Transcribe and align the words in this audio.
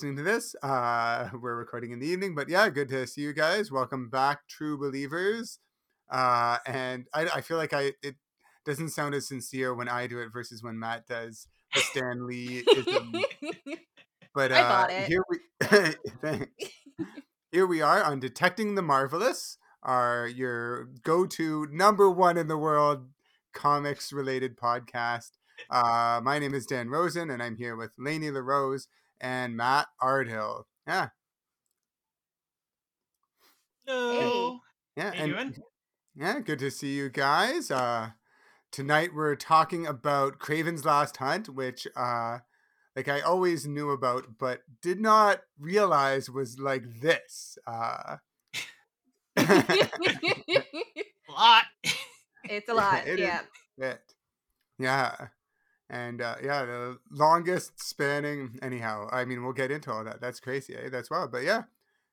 listening 0.00 0.16
to 0.16 0.22
this. 0.22 0.56
Uh, 0.62 1.28
we're 1.42 1.56
recording 1.56 1.90
in 1.90 1.98
the 1.98 2.06
evening, 2.06 2.34
but 2.34 2.48
yeah, 2.48 2.70
good 2.70 2.88
to 2.88 3.06
see 3.06 3.20
you 3.20 3.34
guys. 3.34 3.70
Welcome 3.70 4.08
back, 4.08 4.48
true 4.48 4.78
believers. 4.78 5.58
Uh, 6.10 6.56
and 6.64 7.04
I, 7.12 7.26
I 7.26 7.40
feel 7.42 7.58
like 7.58 7.74
I 7.74 7.92
it 8.02 8.14
doesn't 8.64 8.88
sound 8.88 9.14
as 9.14 9.28
sincere 9.28 9.74
when 9.74 9.90
I 9.90 10.06
do 10.06 10.18
it 10.18 10.32
versus 10.32 10.62
when 10.62 10.78
Matt 10.78 11.06
does 11.06 11.48
the 11.74 11.80
Stan 11.80 12.26
Lee. 12.26 12.64
But 14.32 14.52
uh, 14.52 14.86
here 14.88 15.24
we 15.28 15.38
here 17.52 17.66
we 17.66 17.82
are 17.82 18.02
on 18.02 18.20
Detecting 18.20 18.76
the 18.76 18.82
Marvelous, 18.82 19.58
our 19.82 20.28
your 20.28 20.84
go-to 21.02 21.66
number 21.70 22.08
one 22.08 22.38
in 22.38 22.46
the 22.46 22.56
world 22.56 23.08
comics 23.52 24.12
related 24.12 24.56
podcast. 24.56 25.32
Uh, 25.68 26.20
my 26.22 26.38
name 26.38 26.54
is 26.54 26.64
Dan 26.64 26.88
Rosen, 26.88 27.28
and 27.28 27.42
I'm 27.42 27.56
here 27.56 27.74
with 27.74 27.90
Layney 27.98 28.32
LaRose 28.32 28.86
and 29.20 29.56
Matt 29.56 29.88
Ardhill. 30.02 30.64
Yeah, 30.86 31.08
Hello. 33.86 34.60
yeah, 34.96 35.12
How 35.14 35.24
you 35.24 35.36
and 35.36 35.54
doing? 35.54 35.64
yeah, 36.16 36.40
good 36.40 36.58
to 36.60 36.70
see 36.70 36.94
you 36.94 37.08
guys. 37.08 37.70
Uh, 37.70 38.10
tonight 38.70 39.10
we're 39.14 39.36
talking 39.36 39.86
about 39.86 40.38
Kraven's 40.38 40.84
Last 40.84 41.16
Hunt, 41.18 41.48
which 41.48 41.86
uh, 41.96 42.38
like 42.96 43.08
I 43.08 43.20
always 43.20 43.66
knew 43.66 43.90
about, 43.90 44.38
but 44.38 44.60
did 44.82 45.00
not 45.00 45.40
realize 45.58 46.30
was 46.30 46.58
like 46.58 46.84
this. 47.00 47.58
Uh, 47.66 48.16
lot. 51.40 51.64
it's 52.44 52.68
a 52.68 52.74
lot. 52.74 53.06
It 53.06 53.20
is 53.20 53.28
yeah. 53.28 53.40
it. 53.78 54.00
Yeah. 54.78 55.28
And 55.90 56.22
uh, 56.22 56.36
yeah, 56.42 56.64
the 56.64 56.98
longest 57.10 57.82
spanning. 57.82 58.58
Anyhow, 58.62 59.08
I 59.10 59.24
mean, 59.24 59.42
we'll 59.42 59.52
get 59.52 59.72
into 59.72 59.90
all 59.90 60.04
that. 60.04 60.20
That's 60.20 60.38
crazy, 60.38 60.76
eh? 60.76 60.88
That's 60.88 61.10
wild. 61.10 61.32
But 61.32 61.42
yeah, 61.42 61.64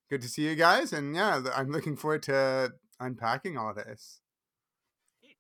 good 0.10 0.24
to 0.24 0.28
see 0.28 0.48
you 0.50 0.56
guys. 0.56 0.92
And 0.92 1.16
yeah, 1.16 1.42
I'm 1.56 1.70
looking 1.70 1.96
forward 1.96 2.24
to 2.24 2.74
unpacking 3.00 3.56
all 3.56 3.76
this. 3.76 4.20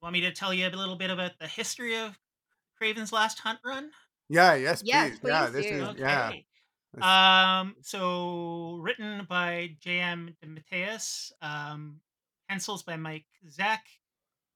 Want 0.01 0.13
me 0.13 0.21
to 0.21 0.31
tell 0.31 0.53
you 0.53 0.67
a 0.67 0.69
little 0.69 0.95
bit 0.95 1.09
about 1.09 1.31
the 1.39 1.47
history 1.47 1.97
of 1.97 2.19
Kraven's 2.79 3.11
Last 3.11 3.39
Hunt 3.39 3.57
Run? 3.65 3.89
Yeah, 4.29 4.53
yes, 4.53 4.83
please. 4.83 4.89
Yes, 4.89 5.17
yeah, 5.23 5.47
this 5.47 5.65
do. 5.65 5.71
is 5.71 5.89
Okay. 5.89 6.45
yeah. 6.99 7.59
Um, 7.61 7.75
so 7.81 8.79
written 8.83 9.25
by 9.27 9.75
J.M. 9.79 10.35
DeMatteis, 10.43 11.31
um, 11.41 12.01
pencils 12.47 12.83
by 12.83 12.97
Mike 12.97 13.25
Zeck, 13.49 13.79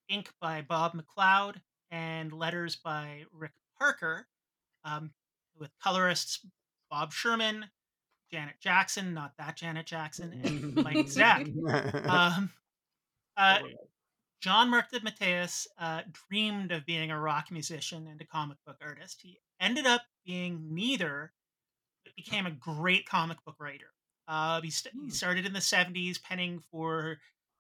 ink 0.10 0.30
by 0.40 0.62
Bob 0.62 0.94
McLeod, 0.94 1.56
and 1.90 2.32
letters 2.32 2.76
by 2.76 3.24
Rick 3.34 3.52
Parker, 3.82 4.28
um, 4.84 5.12
with 5.58 5.72
colorists 5.82 6.46
Bob 6.92 7.12
Sherman, 7.12 7.66
Janet 8.32 8.56
Jackson, 8.62 9.16
not 9.16 9.34
that 9.40 9.58
Janet 9.58 9.88
Jackson, 9.88 10.32
and 10.44 10.76
Mike 10.76 10.98
Zeck. 11.08 11.52
Um, 12.08 12.52
uh, 13.38 13.60
John 14.42 14.70
Mark 14.70 14.92
DeMatteis 14.92 15.66
uh, 15.80 16.02
dreamed 16.30 16.72
of 16.72 16.86
being 16.86 17.10
a 17.12 17.20
rock 17.20 17.52
musician 17.52 18.08
and 18.08 18.22
a 18.22 18.26
comic 18.26 18.58
book 18.66 18.78
artist. 18.82 19.20
He 19.24 19.40
ended 19.60 19.86
up 19.88 20.02
being 20.26 20.74
neither, 20.74 21.34
but 22.06 22.16
became 22.16 22.46
a 22.46 22.52
great 22.52 23.08
comic 23.08 23.38
book 23.46 23.56
writer. 23.60 23.94
Uh, 24.28 24.62
he, 24.62 24.70
st- 24.70 24.94
he 24.96 25.02
Hmm. 25.02 25.10
started 25.10 25.46
in 25.46 25.54
the 25.54 25.62
70s 25.62 26.22
penning 26.22 26.62
for 26.72 27.18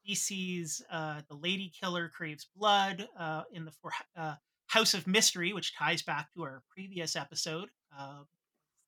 DC's 0.07 0.83
uh, 0.91 1.21
The 1.29 1.35
Lady 1.35 1.69
Killer 1.69 2.09
Craves 2.09 2.47
Blood, 2.55 3.07
uh, 3.17 3.43
in 3.51 3.65
the 3.65 3.71
for, 3.71 3.91
uh, 4.15 4.35
House 4.71 4.93
of 4.93 5.05
Mystery, 5.07 5.53
which 5.53 5.75
ties 5.75 6.01
back 6.01 6.31
to 6.33 6.43
our 6.43 6.63
previous 6.73 7.15
episode. 7.15 7.69
Uh, 7.97 8.21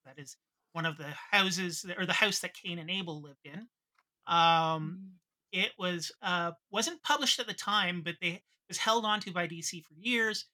that 0.06 0.18
is 0.18 0.36
one 0.72 0.86
of 0.86 0.96
the 0.96 1.08
houses, 1.30 1.82
that- 1.82 1.98
or 1.98 2.06
the 2.06 2.12
house 2.12 2.40
that 2.40 2.54
Cain 2.54 2.78
and 2.78 2.90
Abel 2.90 3.20
lived 3.22 3.44
in. 3.44 3.68
Um, 4.26 5.12
it 5.52 5.72
was 5.78 6.10
uh, 6.22 6.52
wasn't 6.70 7.02
published 7.02 7.38
at 7.38 7.46
the 7.46 7.54
time, 7.54 8.02
but 8.02 8.14
they 8.20 8.42
was 8.68 8.78
held 8.78 9.04
onto 9.04 9.32
by 9.32 9.46
DC 9.46 9.84
for 9.84 9.94
years. 9.94 10.46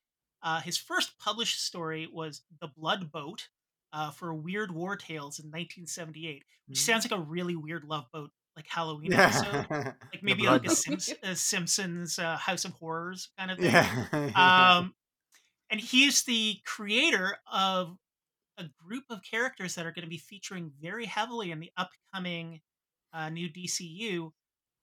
Uh, 0.42 0.60
his 0.60 0.76
first 0.76 1.18
published 1.18 1.64
story 1.64 2.08
was 2.12 2.42
The 2.60 2.68
Blood 2.68 3.12
Boat 3.12 3.48
uh, 3.92 4.10
for 4.10 4.34
Weird 4.34 4.72
War 4.72 4.96
Tales 4.96 5.38
in 5.38 5.46
1978, 5.46 6.44
which 6.66 6.80
sounds 6.80 7.08
like 7.08 7.18
a 7.18 7.22
really 7.22 7.54
weird 7.56 7.84
love 7.84 8.06
boat, 8.12 8.30
like 8.56 8.66
Halloween 8.66 9.12
episode, 9.12 9.66
like 9.70 10.22
maybe 10.22 10.42
like 10.46 10.66
a, 10.66 10.70
Simps- 10.70 11.14
a 11.22 11.36
Simpsons 11.36 12.18
uh, 12.18 12.36
House 12.36 12.64
of 12.64 12.72
Horrors 12.72 13.28
kind 13.38 13.50
of 13.52 13.58
thing. 13.60 13.70
yeah. 14.34 14.76
Um, 14.78 14.94
and 15.70 15.80
he's 15.80 16.24
the 16.24 16.56
creator 16.64 17.36
of 17.50 17.96
a 18.58 18.64
group 18.84 19.04
of 19.10 19.22
characters 19.22 19.74
that 19.74 19.86
are 19.86 19.92
going 19.92 20.04
to 20.04 20.10
be 20.10 20.18
featuring 20.18 20.70
very 20.80 21.06
heavily 21.06 21.50
in 21.50 21.60
the 21.60 21.70
upcoming 21.76 22.60
uh, 23.12 23.28
new 23.30 23.48
DCU, 23.48 24.32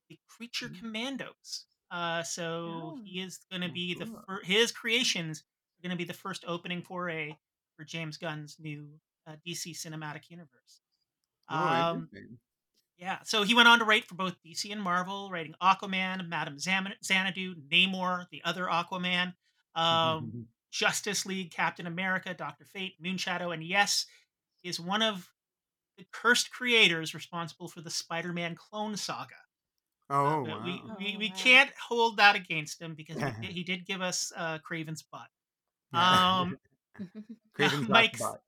the 0.08 0.18
Creature 0.28 0.68
Mm. 0.70 0.80
Commandos. 0.80 1.66
Uh, 1.90 2.22
so 2.22 2.96
Oh. 2.96 3.00
he 3.04 3.20
is 3.20 3.38
going 3.50 3.62
to 3.62 3.68
Oh, 3.68 3.72
be 3.72 3.94
the 3.94 4.06
fir- 4.06 4.42
his 4.42 4.72
creations 4.72 5.40
are 5.78 5.82
going 5.88 5.96
to 5.96 5.96
be 5.96 6.04
the 6.04 6.12
first 6.12 6.44
opening 6.46 6.82
foray 6.82 7.36
for 7.76 7.84
James 7.84 8.16
Gunn's 8.18 8.56
new 8.58 8.88
uh, 9.26 9.36
DC 9.46 9.72
cinematic 9.74 10.28
universe. 10.30 10.80
oh, 11.50 11.56
Um, 11.56 11.96
interesting. 12.12 12.38
yeah, 12.98 13.22
so 13.22 13.42
he 13.44 13.54
went 13.54 13.68
on 13.68 13.78
to 13.78 13.84
write 13.84 14.04
for 14.06 14.16
both 14.16 14.36
DC 14.44 14.70
and 14.72 14.82
Marvel, 14.82 15.30
writing 15.30 15.54
Aquaman, 15.62 16.26
Madame 16.28 16.58
Xanadu, 16.58 17.54
Namor, 17.70 18.26
the 18.30 18.42
other 18.44 18.64
Aquaman, 18.66 19.34
um, 19.74 20.48
Justice 20.70 21.24
League, 21.26 21.50
Captain 21.50 21.86
America, 21.86 22.34
Doctor 22.34 22.64
Fate, 22.64 22.94
Moonshadow, 23.02 23.52
and 23.52 23.64
yes, 23.64 24.06
is 24.62 24.78
one 24.78 25.02
of 25.02 25.30
the 25.96 26.04
cursed 26.12 26.50
creators 26.50 27.14
responsible 27.14 27.68
for 27.68 27.80
the 27.80 27.90
Spider-Man 27.90 28.54
clone 28.54 28.96
saga. 28.96 29.34
Uh, 30.10 30.14
oh, 30.14 30.44
but 30.44 30.60
wow. 30.60 30.64
we, 30.64 30.82
we, 30.98 31.14
Oh, 31.14 31.18
we 31.18 31.30
can't 31.30 31.70
hold 31.88 32.16
that 32.16 32.36
against 32.36 32.80
him 32.80 32.94
because 32.94 33.16
we 33.40 33.46
he 33.48 33.62
did 33.62 33.86
give 33.86 34.00
us 34.00 34.32
uh, 34.36 34.58
Kraven's 34.58 35.02
butt. 35.02 35.28
Yeah. 35.92 36.40
Um, 36.40 36.58
Kraven's 37.58 37.70
got 37.70 37.86
the 37.86 37.92
Mike's- 37.92 38.20
butt. 38.20 38.42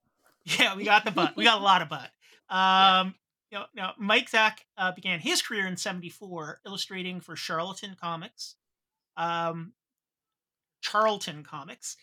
Yeah, 0.44 0.74
we 0.74 0.84
got 0.84 1.04
the 1.04 1.10
butt. 1.10 1.36
We 1.36 1.44
got 1.44 1.60
a 1.60 1.64
lot 1.64 1.82
of 1.82 1.90
butt. 1.90 2.10
Um, 2.48 3.14
you 3.50 3.58
know, 3.58 3.64
now 3.74 3.92
Mike 3.98 4.30
Zeck 4.30 4.58
uh, 4.78 4.92
began 4.92 5.20
his 5.20 5.42
career 5.42 5.66
in 5.66 5.76
'74 5.76 6.60
illustrating 6.64 7.20
for 7.20 7.36
Charlatan 7.36 7.94
Comics, 8.00 8.56
um, 9.18 9.72
Charlton 10.80 11.44
Comics, 11.44 11.96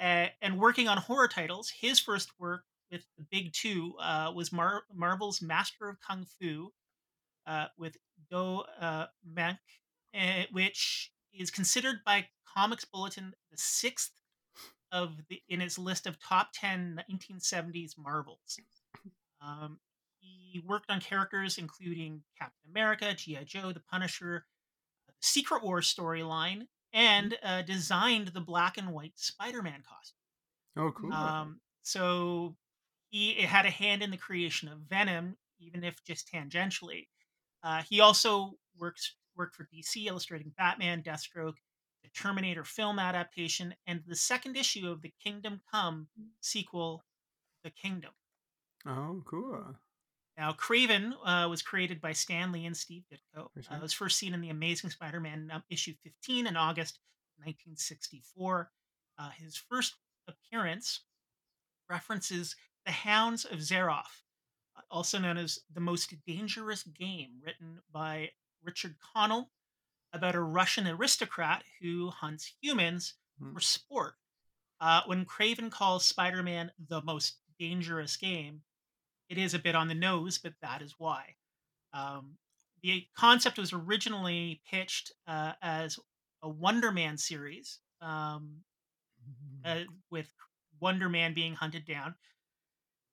uh, 0.00 0.26
and 0.42 0.58
working 0.58 0.88
on 0.88 0.98
horror 0.98 1.28
titles. 1.28 1.72
His 1.80 1.98
first 1.98 2.30
work 2.38 2.64
with 2.90 3.04
the 3.16 3.24
big 3.30 3.52
two 3.52 3.94
uh, 4.00 4.32
was 4.34 4.52
Mar- 4.52 4.84
Marvel's 4.94 5.42
Master 5.42 5.88
of 5.88 5.96
Kung 6.00 6.26
Fu 6.38 6.72
uh, 7.46 7.66
with 7.78 7.96
Do 8.30 8.62
uh, 8.80 9.06
Mank, 9.28 9.58
uh, 10.14 10.44
which 10.52 11.12
is 11.32 11.50
considered 11.50 12.00
by 12.04 12.28
Comics 12.56 12.84
Bulletin 12.84 13.34
the 13.50 13.58
sixth 13.58 14.12
of 14.92 15.16
the 15.28 15.42
in 15.48 15.60
its 15.60 15.78
list 15.78 16.06
of 16.06 16.18
top 16.20 16.50
10 16.54 17.02
1970s 17.10 17.98
Marvels. 17.98 18.58
Um, 19.42 19.78
he 20.20 20.62
worked 20.66 20.90
on 20.90 21.00
characters 21.00 21.58
including 21.58 22.22
Captain 22.38 22.70
America, 22.70 23.14
G.I. 23.14 23.44
Joe, 23.44 23.72
The 23.72 23.80
Punisher, 23.80 24.46
the 25.06 25.12
Secret 25.20 25.62
War 25.62 25.80
storyline, 25.80 26.66
and 26.96 27.36
uh, 27.42 27.60
designed 27.60 28.28
the 28.28 28.40
black 28.40 28.78
and 28.78 28.90
white 28.90 29.12
Spider 29.16 29.62
Man 29.62 29.82
costume. 29.86 30.16
Oh, 30.78 30.90
cool. 30.92 31.12
Um, 31.12 31.60
so 31.82 32.56
he 33.10 33.34
had 33.34 33.66
a 33.66 33.70
hand 33.70 34.02
in 34.02 34.10
the 34.10 34.16
creation 34.16 34.68
of 34.68 34.78
Venom, 34.88 35.36
even 35.60 35.84
if 35.84 36.02
just 36.04 36.32
tangentially. 36.32 37.08
Uh, 37.62 37.82
he 37.88 38.00
also 38.00 38.54
works 38.78 39.14
worked 39.36 39.54
for 39.54 39.68
DC, 39.72 40.06
illustrating 40.06 40.52
Batman, 40.56 41.02
Deathstroke, 41.02 41.56
the 42.02 42.08
Terminator 42.14 42.64
film 42.64 42.98
adaptation, 42.98 43.74
and 43.86 44.00
the 44.06 44.16
second 44.16 44.56
issue 44.56 44.88
of 44.88 45.02
the 45.02 45.12
Kingdom 45.22 45.60
Come 45.70 46.08
sequel, 46.40 47.04
The 47.62 47.70
Kingdom. 47.70 48.12
oh, 48.86 49.22
cool. 49.26 49.76
Now, 50.36 50.52
Kraven 50.52 51.12
uh, 51.24 51.48
was 51.48 51.62
created 51.62 52.00
by 52.00 52.12
Stan 52.12 52.52
Lee 52.52 52.66
and 52.66 52.76
Steve 52.76 53.04
Ditko. 53.10 53.48
For 53.52 53.72
Uh, 53.72 53.76
it 53.76 53.82
was 53.82 53.94
first 53.94 54.18
seen 54.18 54.34
in 54.34 54.42
The 54.42 54.50
Amazing 54.50 54.90
Spider 54.90 55.18
Man 55.20 55.46
num- 55.46 55.64
issue 55.70 55.94
15 56.02 56.46
in 56.46 56.56
August 56.56 56.98
1964. 57.38 58.70
Uh, 59.18 59.30
his 59.30 59.56
first 59.56 59.94
appearance 60.28 61.00
references 61.88 62.54
The 62.84 62.92
Hounds 62.92 63.46
of 63.46 63.60
Zaroff, 63.60 64.24
uh, 64.76 64.82
also 64.90 65.18
known 65.18 65.38
as 65.38 65.60
The 65.72 65.80
Most 65.80 66.14
Dangerous 66.26 66.82
Game, 66.82 67.40
written 67.42 67.80
by 67.90 68.30
Richard 68.62 68.96
Connell 69.14 69.50
about 70.12 70.34
a 70.34 70.40
Russian 70.40 70.86
aristocrat 70.86 71.64
who 71.80 72.10
hunts 72.10 72.52
humans 72.60 73.14
mm. 73.42 73.54
for 73.54 73.60
sport. 73.60 74.14
Uh, 74.80 75.00
when 75.06 75.24
Kraven 75.24 75.70
calls 75.70 76.04
Spider 76.04 76.42
Man 76.42 76.70
the 76.88 77.00
most 77.00 77.38
dangerous 77.58 78.18
game, 78.18 78.60
it 79.28 79.38
is 79.38 79.54
a 79.54 79.58
bit 79.58 79.74
on 79.74 79.88
the 79.88 79.94
nose, 79.94 80.38
but 80.38 80.54
that 80.62 80.82
is 80.82 80.94
why. 80.98 81.34
Um, 81.92 82.36
the 82.82 83.06
concept 83.16 83.58
was 83.58 83.72
originally 83.72 84.60
pitched 84.70 85.12
uh, 85.26 85.52
as 85.62 85.98
a 86.42 86.48
Wonder 86.48 86.92
Man 86.92 87.18
series 87.18 87.80
um, 88.00 88.58
uh, 89.64 89.80
with 90.10 90.32
Wonder 90.80 91.08
Man 91.08 91.34
being 91.34 91.54
hunted 91.54 91.86
down. 91.86 92.14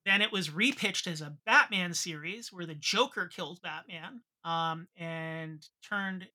Then 0.05 0.21
it 0.21 0.31
was 0.31 0.49
repitched 0.49 1.07
as 1.07 1.21
a 1.21 1.37
Batman 1.45 1.93
series 1.93 2.51
where 2.51 2.65
the 2.65 2.75
Joker 2.75 3.27
kills 3.27 3.59
Batman 3.59 4.21
um, 4.43 4.87
and 4.97 5.65
turned 5.87 6.27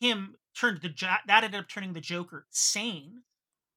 him 0.00 0.34
turned 0.56 0.80
the 0.80 0.92
that 1.26 1.44
ended 1.44 1.60
up 1.60 1.68
turning 1.68 1.92
the 1.92 2.00
Joker 2.00 2.46
sane, 2.50 3.22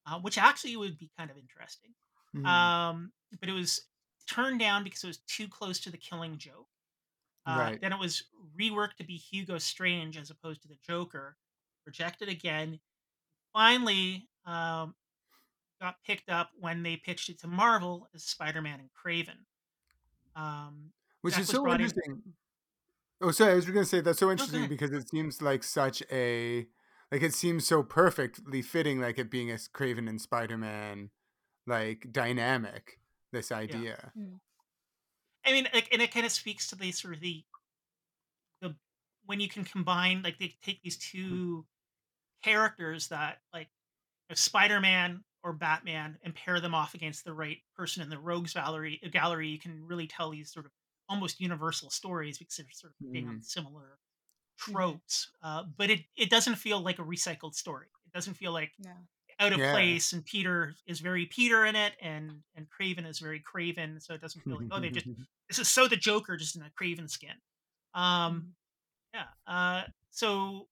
uh, 0.05 0.19
which 0.19 0.37
actually 0.37 0.75
would 0.77 0.97
be 0.97 1.11
kind 1.17 1.29
of 1.29 1.37
interesting. 1.37 1.91
Mm-hmm. 2.35 2.45
Um, 2.45 3.11
but 3.39 3.49
it 3.49 3.53
was 3.53 3.81
turned 4.27 4.59
down 4.59 4.83
because 4.83 5.03
it 5.03 5.07
was 5.07 5.19
too 5.27 5.47
close 5.47 5.79
to 5.81 5.91
the 5.91 5.97
Killing 5.97 6.37
Joke. 6.37 6.67
Uh, 7.45 7.57
right. 7.59 7.81
Then 7.81 7.93
it 7.93 7.99
was 7.99 8.23
reworked 8.59 8.95
to 8.97 9.03
be 9.03 9.15
Hugo 9.15 9.57
Strange 9.57 10.17
as 10.17 10.29
opposed 10.29 10.61
to 10.63 10.67
the 10.67 10.77
Joker. 10.85 11.37
Rejected 11.85 12.27
again. 12.27 12.79
Finally, 13.53 14.27
um, 14.45 14.93
got 15.81 15.95
picked 16.05 16.29
up 16.29 16.51
when 16.59 16.83
they 16.83 16.97
pitched 16.97 17.29
it 17.29 17.39
to 17.39 17.47
Marvel 17.47 18.07
as 18.13 18.23
Spider-Man 18.23 18.79
and 18.79 18.89
Kraven. 18.93 19.45
Um, 20.35 20.91
Which 21.21 21.39
is 21.39 21.47
so 21.47 21.67
interesting. 21.71 22.03
In... 22.25 22.33
Oh, 23.21 23.31
sorry, 23.31 23.53
I 23.53 23.55
was 23.55 23.65
going 23.65 23.77
to 23.77 23.85
say 23.85 24.01
that's 24.01 24.19
so 24.19 24.29
interesting 24.29 24.61
okay. 24.61 24.67
because 24.67 24.91
it 24.91 25.09
seems 25.09 25.41
like 25.41 25.63
such 25.63 26.03
a 26.11 26.67
like 27.11 27.23
it 27.23 27.33
seems 27.33 27.65
so 27.65 27.81
perfectly 27.83 28.61
fitting, 28.61 28.99
like 28.99 29.17
it 29.17 29.31
being 29.31 29.49
a 29.49 29.55
Kraven 29.55 30.09
and 30.09 30.19
Spider-Man 30.19 31.09
like 31.65 32.07
dynamic. 32.11 32.99
This 33.37 33.51
idea. 33.51 34.11
Yeah. 34.15 34.23
Mm. 34.23 34.39
I 35.45 35.51
mean, 35.53 35.67
like, 35.73 35.87
and 35.91 36.01
it 36.01 36.13
kind 36.13 36.25
of 36.25 36.31
speaks 36.31 36.67
to 36.69 36.75
the 36.75 36.91
sort 36.91 37.13
of 37.13 37.21
the 37.21 37.43
the 38.61 38.75
when 39.25 39.39
you 39.39 39.47
can 39.47 39.63
combine 39.63 40.21
like 40.23 40.37
they 40.39 40.55
take 40.63 40.81
these 40.81 40.97
mm. 40.97 41.11
two 41.11 41.65
characters 42.43 43.07
that 43.09 43.39
like 43.53 43.67
Spider-Man 44.33 45.23
or 45.43 45.53
Batman 45.53 46.17
and 46.23 46.35
pair 46.35 46.59
them 46.59 46.75
off 46.75 46.93
against 46.93 47.23
the 47.23 47.33
right 47.33 47.57
person 47.75 48.03
in 48.03 48.09
the 48.09 48.19
Rogues 48.19 48.53
Gallery, 48.53 48.99
uh, 49.05 49.09
gallery 49.09 49.47
you 49.47 49.59
can 49.59 49.85
really 49.85 50.07
tell 50.07 50.31
these 50.31 50.51
sort 50.51 50.65
of 50.65 50.71
almost 51.09 51.39
universal 51.39 51.89
stories 51.89 52.37
because 52.37 52.57
they're 52.57 52.65
sort 52.71 52.93
of 52.99 53.11
being 53.13 53.29
on 53.29 53.41
similar 53.41 53.97
mm-hmm. 54.61 54.73
tropes. 54.73 55.29
Uh, 55.41 55.63
but 55.77 55.89
it, 55.89 56.01
it 56.17 56.29
doesn't 56.29 56.55
feel 56.55 56.81
like 56.81 56.99
a 56.99 57.03
recycled 57.03 57.55
story. 57.55 57.87
It 58.05 58.13
doesn't 58.13 58.33
feel 58.33 58.51
like 58.51 58.71
no. 58.83 58.91
Out 59.39 59.53
of 59.53 59.59
yeah. 59.59 59.71
place. 59.71 60.13
And 60.13 60.25
Peter 60.25 60.73
is 60.87 60.99
very 60.99 61.25
Peter 61.27 61.65
in 61.65 61.75
it, 61.75 61.93
and 62.01 62.41
and 62.55 62.67
Kraven 62.69 63.07
is 63.07 63.19
very 63.19 63.41
Kraven 63.41 64.01
So 64.01 64.13
it 64.13 64.21
doesn't 64.21 64.41
feel 64.41 64.57
like 64.57 64.67
oh 64.71 64.79
they 64.79 64.89
just 64.89 65.05
this 65.49 65.59
is 65.59 65.69
so 65.69 65.87
the 65.87 65.95
Joker 65.95 66.37
just 66.37 66.55
in 66.55 66.63
a 66.63 66.71
Kraven 66.81 67.09
skin. 67.09 67.35
Um, 67.93 68.53
mm-hmm. 69.13 69.19
yeah. 69.47 69.53
Uh, 69.53 69.83
so 70.09 70.67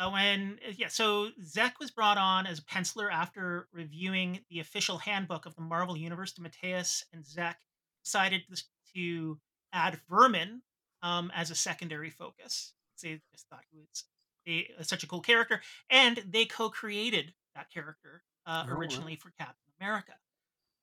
uh, 0.00 0.10
when 0.10 0.58
uh, 0.66 0.72
yeah, 0.76 0.88
so 0.88 1.28
Zeck 1.44 1.72
was 1.78 1.90
brought 1.90 2.18
on 2.18 2.46
as 2.46 2.58
a 2.58 2.62
penciler 2.62 3.12
after 3.12 3.68
reviewing 3.72 4.40
the 4.50 4.60
official 4.60 4.98
handbook 4.98 5.46
of 5.46 5.54
the 5.54 5.62
Marvel 5.62 5.96
Universe. 5.96 6.32
DeMatteis 6.32 7.04
and 7.12 7.22
Zeck 7.22 7.56
decided 8.02 8.42
to 8.94 9.38
add 9.72 10.00
Vermin 10.08 10.62
um, 11.02 11.30
as 11.34 11.50
a 11.50 11.54
secondary 11.54 12.10
focus. 12.10 12.72
They 13.02 13.20
just 13.32 13.46
thought 13.48 13.64
he 13.70 13.78
was 13.78 14.04
a, 14.46 14.68
a, 14.78 14.84
such 14.84 15.02
a 15.02 15.06
cool 15.06 15.20
character, 15.20 15.60
and 15.90 16.22
they 16.28 16.44
co-created 16.44 17.34
that 17.54 17.70
character 17.70 18.22
uh, 18.46 18.64
oh, 18.68 18.72
originally 18.72 19.16
for 19.16 19.32
Captain 19.38 19.72
America. 19.80 20.12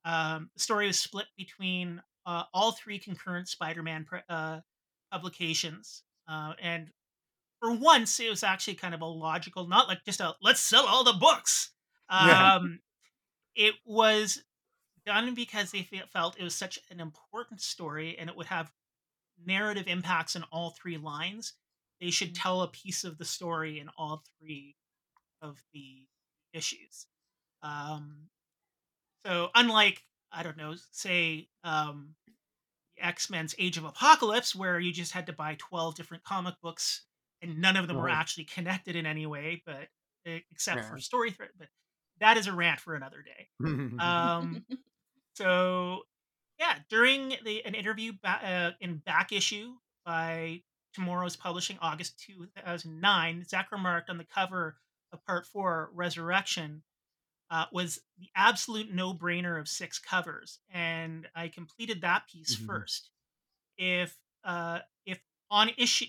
Um, 0.05 0.49
the 0.55 0.61
story 0.61 0.87
was 0.87 0.99
split 0.99 1.25
between 1.37 2.01
uh, 2.25 2.43
all 2.53 2.71
three 2.71 2.99
concurrent 2.99 3.47
Spider-Man 3.47 4.05
pre- 4.05 4.19
uh, 4.29 4.59
publications, 5.11 6.03
uh, 6.27 6.53
and 6.61 6.91
for 7.59 7.73
once, 7.73 8.19
it 8.19 8.29
was 8.29 8.43
actually 8.43 8.75
kind 8.75 8.93
of 8.93 9.01
a 9.01 9.05
logical, 9.05 9.67
not 9.67 9.87
like 9.87 10.05
just 10.05 10.19
a 10.21 10.35
let's 10.41 10.59
sell 10.59 10.85
all 10.85 11.03
the 11.03 11.13
books. 11.13 11.71
Um, 12.09 12.79
It 13.55 13.73
was 13.85 14.43
done 15.05 15.33
because 15.33 15.71
they 15.71 15.87
felt 16.13 16.37
it 16.39 16.43
was 16.43 16.53
such 16.53 16.77
an 16.91 16.99
important 16.99 17.59
story 17.59 18.15
and 18.19 18.29
it 18.29 18.35
would 18.35 18.45
have 18.45 18.71
narrative 19.43 19.87
impacts 19.87 20.35
in 20.35 20.43
all 20.51 20.69
three 20.69 20.97
lines. 20.97 21.53
They 22.01 22.09
should 22.09 22.33
mm. 22.33 22.41
tell 22.41 22.61
a 22.61 22.67
piece 22.67 23.03
of 23.03 23.17
the 23.17 23.25
story 23.25 23.79
in 23.79 23.89
all 23.97 24.23
three 24.39 24.75
of 25.41 25.61
the 25.73 26.05
issues. 26.53 27.07
Um, 27.61 28.29
so, 29.25 29.49
unlike, 29.55 30.03
I 30.31 30.43
don't 30.43 30.57
know, 30.57 30.75
say, 30.91 31.49
um, 31.63 32.15
X 32.99 33.29
Men's 33.29 33.55
Age 33.59 33.77
of 33.77 33.85
Apocalypse, 33.85 34.55
where 34.55 34.79
you 34.79 34.91
just 34.91 35.11
had 35.11 35.27
to 35.27 35.33
buy 35.33 35.55
12 35.59 35.95
different 35.95 36.23
comic 36.23 36.55
books 36.61 37.03
and 37.41 37.61
none 37.61 37.77
of 37.77 37.87
them 37.87 37.97
were 37.97 38.09
actually 38.09 38.45
connected 38.45 38.95
in 38.95 39.05
any 39.05 39.25
way, 39.25 39.61
but 39.65 39.87
except 40.25 40.81
yeah. 40.81 40.89
for 40.89 40.97
story 40.99 41.31
thread. 41.31 41.49
But 41.57 41.67
that 42.19 42.37
is 42.37 42.47
a 42.47 42.53
rant 42.53 42.79
for 42.79 42.95
another 42.95 43.23
day. 43.23 43.47
um, 43.99 44.65
so 45.35 46.01
yeah, 46.59 46.75
during 46.89 47.35
the 47.45 47.63
an 47.65 47.75
interview 47.75 48.13
ba- 48.21 48.45
uh, 48.45 48.71
in 48.81 48.97
back 48.97 49.31
issue 49.31 49.73
by 50.05 50.61
TwoMorrows 50.97 51.39
Publishing, 51.39 51.77
August 51.81 52.19
2009, 52.19 53.45
Zeck 53.47 53.71
remarked 53.71 54.09
on 54.09 54.17
the 54.17 54.25
cover 54.25 54.77
of 55.11 55.25
Part 55.25 55.45
Four, 55.45 55.89
Resurrection. 55.93 56.83
Uh, 57.49 57.63
was 57.71 58.01
the 58.19 58.27
absolute 58.35 58.93
no-brainer 58.93 59.57
of 59.57 59.69
six 59.69 59.99
covers, 59.99 60.59
and 60.69 61.29
I 61.33 61.47
completed 61.47 62.01
that 62.01 62.27
piece 62.27 62.57
mm-hmm. 62.57 62.65
first. 62.65 63.09
If 63.77 64.17
uh, 64.43 64.79
if 65.05 65.21
on 65.49 65.69
issue 65.77 66.07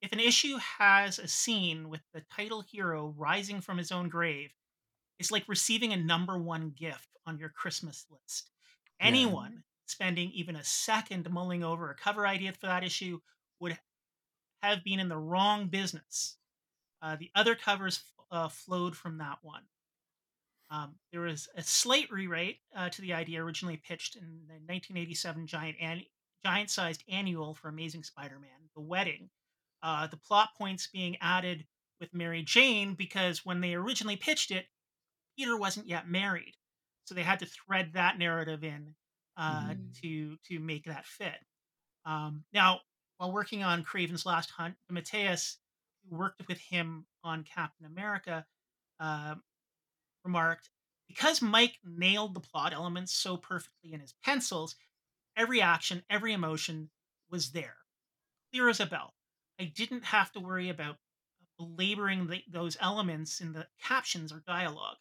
if 0.00 0.12
an 0.12 0.20
issue 0.20 0.56
has 0.78 1.18
a 1.18 1.28
scene 1.28 1.88
with 1.88 2.00
the 2.14 2.22
title 2.34 2.62
hero 2.62 3.14
rising 3.16 3.60
from 3.60 3.78
his 3.78 3.92
own 3.92 4.08
grave, 4.08 4.54
it's 5.18 5.30
like 5.30 5.44
receiving 5.46 5.92
a 5.92 5.98
number 5.98 6.38
one 6.38 6.72
gift 6.74 7.08
on 7.26 7.38
your 7.38 7.50
Christmas 7.50 8.06
list. 8.10 8.50
Anyone 8.98 9.52
yeah. 9.52 9.60
spending 9.86 10.30
even 10.32 10.56
a 10.56 10.64
second 10.64 11.28
mulling 11.30 11.62
over 11.62 11.90
a 11.90 11.94
cover 11.94 12.26
idea 12.26 12.52
for 12.52 12.66
that 12.66 12.84
issue 12.84 13.20
would 13.60 13.78
have 14.62 14.84
been 14.84 15.00
in 15.00 15.08
the 15.08 15.16
wrong 15.16 15.68
business. 15.68 16.36
Uh, 17.02 17.16
the 17.16 17.30
other 17.34 17.54
covers 17.54 18.02
uh, 18.30 18.48
flowed 18.48 18.96
from 18.96 19.18
that 19.18 19.38
one. 19.42 19.62
Um, 20.70 20.94
there 21.10 21.22
was 21.22 21.48
a 21.56 21.62
slight 21.62 22.10
rewrite 22.10 22.58
uh, 22.76 22.88
to 22.90 23.02
the 23.02 23.12
idea 23.12 23.42
originally 23.42 23.76
pitched 23.76 24.14
in 24.14 24.22
the 24.46 24.54
1987 24.54 25.46
giant 25.46 25.76
an- 25.80 26.04
giant-sized 26.44 27.02
annual 27.08 27.54
for 27.54 27.68
Amazing 27.68 28.04
Spider-Man, 28.04 28.68
The 28.74 28.80
Wedding, 28.80 29.30
uh, 29.82 30.06
the 30.06 30.16
plot 30.16 30.50
points 30.56 30.86
being 30.86 31.16
added 31.20 31.66
with 32.00 32.14
Mary 32.14 32.42
Jane 32.42 32.94
because 32.94 33.44
when 33.44 33.60
they 33.60 33.74
originally 33.74 34.16
pitched 34.16 34.50
it, 34.50 34.66
Peter 35.36 35.56
wasn't 35.56 35.88
yet 35.88 36.08
married, 36.08 36.54
so 37.04 37.14
they 37.14 37.22
had 37.22 37.40
to 37.40 37.46
thread 37.46 37.90
that 37.94 38.18
narrative 38.18 38.62
in 38.62 38.94
uh, 39.36 39.70
mm. 39.70 40.00
to 40.02 40.36
to 40.48 40.60
make 40.60 40.84
that 40.84 41.06
fit. 41.06 41.38
Um, 42.04 42.44
now, 42.52 42.80
while 43.20 43.32
working 43.32 43.62
on 43.62 43.84
Kraven's 43.84 44.24
Last 44.24 44.50
Hunt, 44.52 44.76
Mateus, 44.88 45.58
who 46.08 46.16
worked 46.16 46.48
with 46.48 46.58
him 46.58 47.04
on 47.22 47.44
Captain 47.44 47.84
America, 47.84 48.46
uh, 48.98 49.34
remarked, 50.24 50.70
because 51.06 51.42
Mike 51.42 51.76
nailed 51.84 52.32
the 52.32 52.40
plot 52.40 52.72
elements 52.72 53.12
so 53.12 53.36
perfectly 53.36 53.92
in 53.92 54.00
his 54.00 54.14
pencils, 54.24 54.74
every 55.36 55.60
action, 55.60 56.02
every 56.08 56.32
emotion 56.32 56.88
was 57.30 57.50
there, 57.50 57.76
clear 58.50 58.70
as 58.70 58.80
a 58.80 58.86
bell. 58.86 59.12
I 59.60 59.64
didn't 59.64 60.06
have 60.06 60.32
to 60.32 60.40
worry 60.40 60.70
about 60.70 60.96
belaboring 61.58 62.26
the, 62.26 62.42
those 62.50 62.78
elements 62.80 63.42
in 63.42 63.52
the 63.52 63.66
captions 63.86 64.32
or 64.32 64.42
dialogue. 64.46 64.96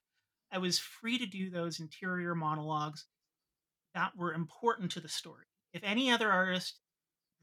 I 0.51 0.57
was 0.57 0.77
free 0.77 1.17
to 1.19 1.25
do 1.25 1.49
those 1.49 1.79
interior 1.79 2.35
monologues 2.35 3.05
that 3.95 4.17
were 4.17 4.33
important 4.33 4.91
to 4.91 4.99
the 4.99 5.07
story. 5.07 5.45
If 5.71 5.85
any 5.85 6.11
other 6.11 6.29
artist 6.29 6.81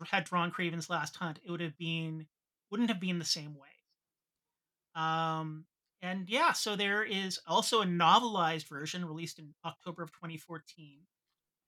had 0.04 0.24
drawn 0.24 0.50
Kraven's 0.50 0.90
Last 0.90 1.16
Hunt, 1.16 1.38
it 1.44 1.50
would 1.50 1.60
have 1.60 1.76
been 1.78 2.26
wouldn't 2.70 2.90
have 2.90 3.00
been 3.00 3.18
the 3.18 3.24
same 3.24 3.54
way. 3.54 3.68
Um, 5.00 5.66
and 6.02 6.28
yeah, 6.28 6.52
so 6.52 6.76
there 6.76 7.04
is 7.04 7.38
also 7.46 7.80
a 7.80 7.86
novelized 7.86 8.68
version 8.68 9.04
released 9.04 9.38
in 9.38 9.54
October 9.64 10.02
of 10.02 10.12
2014, 10.12 10.98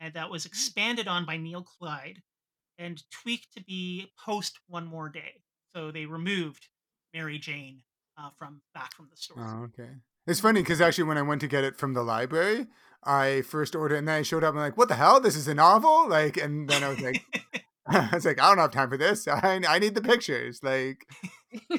and 0.01 0.15
that 0.15 0.31
was 0.31 0.45
mm. 0.45 0.47
expanded 0.47 1.09
on 1.09 1.25
by 1.25 1.37
Neil 1.37 1.63
Kleid 1.63 2.23
and 2.79 3.03
tweaked 3.11 3.53
to 3.55 3.63
be 3.65 4.13
post 4.25 4.59
One 4.69 4.87
More 4.87 5.09
Day. 5.09 5.43
So 5.75 5.91
they 5.91 6.07
removed 6.07 6.69
Mary 7.13 7.39
Jane 7.39 7.83
uh, 8.17 8.31
from 8.39 8.63
back 8.75 8.95
from 8.95 9.09
the 9.11 9.17
store. 9.17 9.37
Oh, 9.39 9.65
okay. 9.65 9.91
It's 10.27 10.41
funny 10.41 10.61
because 10.61 10.81
actually, 10.81 11.05
when 11.05 11.19
I 11.19 11.23
went 11.23 11.41
to 11.41 11.49
get 11.49 11.65
it 11.65 11.77
from 11.77 11.95
the 11.95 12.03
library, 12.03 12.67
I 13.03 13.43
first 13.43 13.75
ordered 13.75 13.97
and 13.97 14.09
then 14.09 14.17
I 14.17 14.23
showed 14.23 14.45
up 14.45 14.51
and 14.51 14.61
I'm 14.61 14.67
like, 14.67 14.77
what 14.77 14.89
the 14.89 14.95
hell? 14.95 15.21
This 15.21 15.37
is 15.37 15.49
a 15.49 15.55
novel? 15.55 16.09
Like, 16.09 16.37
and 16.37 16.69
then 16.69 16.85
I 16.85 16.89
was 16.89 17.01
like, 17.01 17.23
I 17.91 18.11
was 18.13 18.25
like, 18.27 18.41
I 18.41 18.49
don't 18.49 18.59
have 18.59 18.71
time 18.71 18.91
for 18.91 18.97
this. 18.97 19.27
I, 19.29 19.61
I 19.67 19.79
need 19.79 19.95
the 19.95 20.03
pictures. 20.03 20.61
Like, 20.63 21.07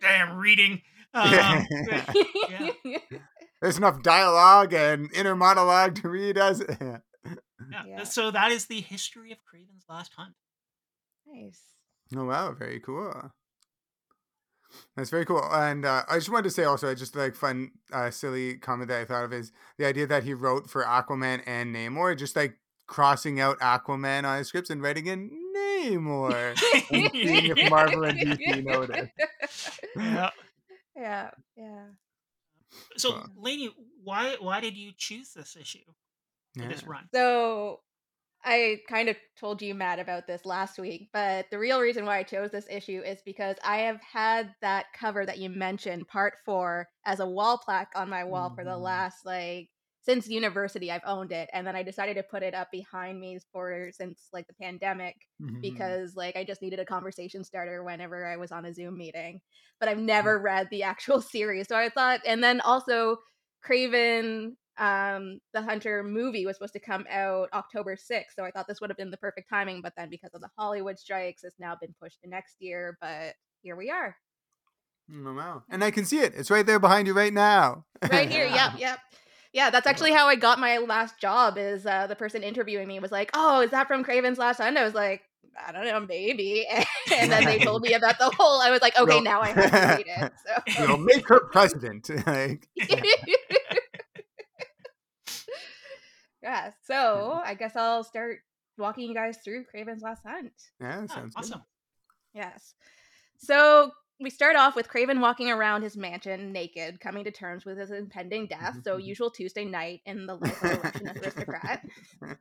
damn 0.00 0.36
reading. 0.38 0.82
Um, 1.12 1.32
yeah. 1.32 2.68
There's 3.60 3.78
enough 3.78 4.02
dialogue 4.02 4.72
and 4.72 5.10
inner 5.14 5.34
monologue 5.34 5.96
to 5.96 6.08
read 6.08 6.38
as 6.38 6.62
yeah. 6.80 6.98
Yeah. 7.86 8.04
So 8.04 8.30
that 8.30 8.52
is 8.52 8.66
the 8.66 8.80
history 8.80 9.32
of 9.32 9.38
Kraven's 9.38 9.84
Last 9.88 10.12
Hunt. 10.16 10.34
nice. 11.26 11.60
Oh 12.16 12.24
wow, 12.24 12.52
very 12.52 12.80
cool. 12.80 13.32
That's 14.96 15.10
very 15.10 15.24
cool. 15.24 15.42
And 15.52 15.84
uh, 15.84 16.04
I 16.08 16.16
just 16.16 16.30
wanted 16.30 16.44
to 16.44 16.50
say 16.50 16.64
also, 16.64 16.94
just 16.94 17.16
like 17.16 17.34
fun, 17.34 17.72
uh, 17.92 18.10
silly 18.10 18.56
comment 18.56 18.88
that 18.88 19.00
I 19.00 19.04
thought 19.04 19.24
of 19.24 19.32
is 19.32 19.52
the 19.76 19.86
idea 19.86 20.06
that 20.06 20.24
he 20.24 20.34
wrote 20.34 20.70
for 20.70 20.84
Aquaman 20.84 21.42
and 21.46 21.74
Namor, 21.74 22.16
just 22.16 22.36
like 22.36 22.58
crossing 22.88 23.38
out 23.40 23.60
Aquaman 23.60 24.24
on 24.24 24.38
his 24.38 24.48
scripts 24.48 24.70
and 24.70 24.82
writing 24.82 25.06
in 25.06 25.30
Namor. 25.56 26.56
and 26.90 27.10
seeing 27.12 27.46
if 27.46 27.62
Marvel 27.70 28.04
and 28.04 28.18
DC 28.18 28.64
noticed. 28.64 29.12
Yeah. 29.96 30.30
Yeah, 30.96 31.30
yeah. 31.56 31.84
So, 32.96 33.12
Wow. 33.12 33.26
Layney, 33.44 33.68
why 34.02 34.36
why 34.40 34.60
did 34.60 34.76
you 34.76 34.92
choose 34.96 35.32
this 35.32 35.56
issue 35.56 35.84
for 36.56 36.62
Yeah. 36.62 36.68
this 36.68 36.84
run? 36.86 37.08
So 37.14 37.80
I 38.44 38.78
kind 38.88 39.08
of 39.08 39.16
told 39.38 39.62
you, 39.62 39.74
Matt, 39.74 39.98
about 39.98 40.26
this 40.26 40.44
last 40.44 40.78
week, 40.78 41.10
but 41.12 41.46
the 41.50 41.58
real 41.58 41.80
reason 41.80 42.04
why 42.06 42.18
I 42.18 42.22
chose 42.24 42.50
this 42.50 42.66
issue 42.70 43.02
is 43.04 43.18
because 43.24 43.56
I 43.64 43.78
have 43.78 44.00
had 44.00 44.54
that 44.62 44.86
cover 44.98 45.24
that 45.26 45.38
you 45.38 45.50
mentioned, 45.50 46.08
part 46.08 46.34
four, 46.44 46.88
as 47.04 47.20
a 47.20 47.26
wall 47.26 47.58
plaque 47.58 47.92
on 47.94 48.08
my 48.08 48.24
wall 48.24 48.50
for 48.50 48.64
the 48.64 48.70
Mhm. 48.70 48.80
last 48.82 49.24
like 49.26 49.70
since 50.08 50.26
university 50.26 50.90
I've 50.90 51.02
owned 51.04 51.32
it. 51.32 51.50
And 51.52 51.66
then 51.66 51.76
I 51.76 51.82
decided 51.82 52.14
to 52.16 52.22
put 52.22 52.42
it 52.42 52.54
up 52.54 52.68
behind 52.72 53.20
me 53.20 53.38
for 53.52 53.90
since 53.92 54.28
like 54.32 54.46
the 54.46 54.54
pandemic 54.54 55.16
Mhm. 55.42 55.60
because 55.60 56.16
like 56.16 56.34
I 56.34 56.44
just 56.44 56.62
needed 56.62 56.78
a 56.78 56.86
conversation 56.86 57.44
starter 57.44 57.84
whenever 57.84 58.26
I 58.26 58.38
was 58.38 58.50
on 58.50 58.64
a 58.64 58.72
Zoom 58.72 58.96
meeting. 58.96 59.40
But 59.78 59.90
I've 59.90 59.98
never 59.98 60.38
read 60.38 60.68
the 60.70 60.82
actual 60.84 61.20
series. 61.34 61.68
So 61.68 61.76
I 61.76 61.90
thought 61.90 62.20
and 62.24 62.42
then 62.42 62.62
also 62.62 63.18
Kraven 63.62 64.52
um 64.78 65.40
the 65.52 65.60
Hunter 65.60 66.02
movie 66.02 66.46
was 66.46 66.56
supposed 66.56 66.72
to 66.72 66.80
come 66.80 67.04
out 67.10 67.50
October 67.52 67.94
6th. 67.94 68.34
So 68.34 68.44
I 68.44 68.50
thought 68.50 68.66
this 68.66 68.80
would 68.80 68.88
have 68.88 68.96
been 68.96 69.10
the 69.10 69.18
perfect 69.18 69.50
timing, 69.50 69.82
but 69.82 69.92
then 69.96 70.08
because 70.08 70.30
of 70.32 70.40
the 70.40 70.48
Hollywood 70.56 70.98
strikes 70.98 71.44
it's 71.44 71.58
now 71.58 71.76
been 71.78 71.94
pushed 72.00 72.22
to 72.22 72.30
next 72.30 72.56
year, 72.60 72.96
but 73.02 73.34
here 73.60 73.76
we 73.76 73.90
are. 73.90 74.16
Oh, 75.10 75.32
wow. 75.34 75.62
And 75.70 75.82
I 75.82 75.90
can 75.90 76.04
see 76.04 76.20
it. 76.20 76.34
It's 76.36 76.50
right 76.50 76.66
there 76.66 76.78
behind 76.78 77.06
you 77.06 77.14
right 77.14 77.32
now. 77.32 77.86
Right 78.10 78.28
here. 78.28 78.46
yep, 78.60 78.72
yep. 78.78 78.98
Yeah, 79.52 79.70
that's 79.70 79.86
actually 79.86 80.12
how 80.12 80.26
I 80.26 80.36
got 80.36 80.58
my 80.58 80.78
last 80.78 81.18
job. 81.18 81.56
Is 81.58 81.86
uh, 81.86 82.06
the 82.06 82.14
person 82.16 82.42
interviewing 82.42 82.86
me 82.86 83.00
was 83.00 83.10
like, 83.12 83.30
"Oh, 83.34 83.60
is 83.62 83.70
that 83.70 83.86
from 83.88 84.04
Kraven's 84.04 84.38
Last 84.38 84.58
Hunt?" 84.58 84.76
I 84.76 84.84
was 84.84 84.94
like, 84.94 85.22
"I 85.66 85.72
don't 85.72 85.84
know, 85.86 86.00
maybe." 86.00 86.66
And 87.16 87.32
then 87.32 87.44
they 87.46 87.58
told 87.64 87.82
me 87.82 87.94
about 87.94 88.18
the 88.18 88.30
whole. 88.36 88.60
I 88.60 88.70
was 88.70 88.82
like, 88.82 88.96
"Okay, 88.98 89.14
Well- 89.14 89.22
now 89.22 89.40
I 89.40 89.48
have 89.48 89.70
to 89.70 90.04
read 90.04 90.06
it." 90.06 90.32
So. 90.76 90.82
You'll 90.86 90.98
make 90.98 91.26
her 91.28 91.40
president. 91.40 92.10
like, 92.26 92.68
yeah, 96.42 96.70
so 96.84 97.40
I 97.44 97.54
guess 97.54 97.74
I'll 97.74 98.04
start 98.04 98.38
walking 98.76 99.08
you 99.08 99.14
guys 99.14 99.38
through 99.44 99.64
Kraven's 99.74 100.02
Last 100.02 100.22
Hunt. 100.24 100.52
yeah, 100.80 101.00
Oh, 101.02 101.06
sounds 101.06 101.34
good. 101.34 101.44
awesome. 101.44 101.62
Yes. 102.34 102.74
So 103.38 103.90
we 104.20 104.30
start 104.30 104.56
off 104.56 104.74
with 104.74 104.88
Kraven 104.88 105.20
walking 105.20 105.50
around 105.50 105.82
his 105.82 105.96
mansion 105.96 106.52
naked, 106.52 107.00
coming 107.00 107.24
to 107.24 107.30
terms 107.30 107.64
with 107.64 107.78
his 107.78 107.90
impending 107.90 108.46
death. 108.46 108.76
So, 108.82 108.96
mm-hmm. 108.96 109.06
usual 109.06 109.30
Tuesday 109.30 109.64
night 109.64 110.00
in 110.06 110.26
the 110.26 110.36
life 110.36 110.62
of 110.62 110.82
Russian 110.82 111.08
aristocrat. 111.08 111.86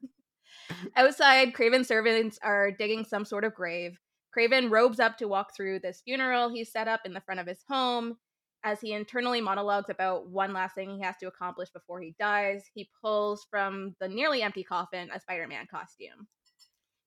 Outside, 0.95 1.53
Kraven's 1.53 1.87
servants 1.87 2.39
are 2.41 2.71
digging 2.71 3.05
some 3.05 3.25
sort 3.25 3.43
of 3.43 3.53
grave. 3.53 3.99
Kraven 4.37 4.69
robes 4.69 4.99
up 4.99 5.17
to 5.17 5.27
walk 5.27 5.55
through 5.55 5.79
this 5.79 6.01
funeral 6.03 6.49
he's 6.49 6.71
set 6.71 6.87
up 6.87 7.01
in 7.05 7.13
the 7.13 7.21
front 7.21 7.39
of 7.39 7.47
his 7.47 7.63
home. 7.67 8.17
As 8.63 8.81
he 8.81 8.93
internally 8.93 9.39
monologues 9.39 9.89
about 9.89 10.29
one 10.29 10.51
last 10.51 10.75
thing 10.75 10.89
he 10.89 11.01
has 11.03 11.15
to 11.17 11.27
accomplish 11.27 11.69
before 11.69 12.01
he 12.01 12.15
dies, 12.19 12.63
he 12.73 12.89
pulls 13.01 13.45
from 13.49 13.95
the 13.99 14.07
nearly 14.07 14.41
empty 14.41 14.63
coffin 14.63 15.09
a 15.13 15.19
Spider 15.19 15.47
Man 15.47 15.67
costume. 15.69 16.27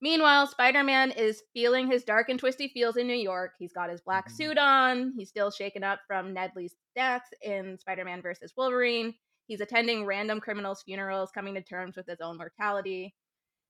Meanwhile, 0.03 0.47
Spider 0.47 0.83
Man 0.83 1.11
is 1.11 1.43
feeling 1.53 1.87
his 1.91 2.05
dark 2.05 2.29
and 2.31 2.39
twisty 2.39 2.69
feels 2.69 2.97
in 2.97 3.07
New 3.07 3.13
York. 3.15 3.53
He's 3.59 3.73
got 3.73 3.91
his 3.91 4.01
black 4.01 4.29
Mhm. 4.29 4.33
suit 4.33 4.59
on. 4.59 5.13
He's 5.17 5.29
still 5.29 5.51
shaken 5.51 5.85
up 5.85 6.01
from 6.07 6.33
Ned 6.33 6.53
Leeds' 6.57 6.77
death 6.97 7.27
in 7.43 7.79
Spider 7.79 8.05
Man 8.05 8.23
vs. 8.23 8.57
Wolverine. 8.57 9.15
He's 9.47 9.61
attending 9.61 10.07
random 10.07 10.41
criminals' 10.41 10.83
funerals, 10.83 11.33
coming 11.33 11.55
to 11.55 11.63
terms 11.63 11.97
with 11.97 12.07
his 12.07 12.21
own 12.21 12.39
mortality. 12.39 13.15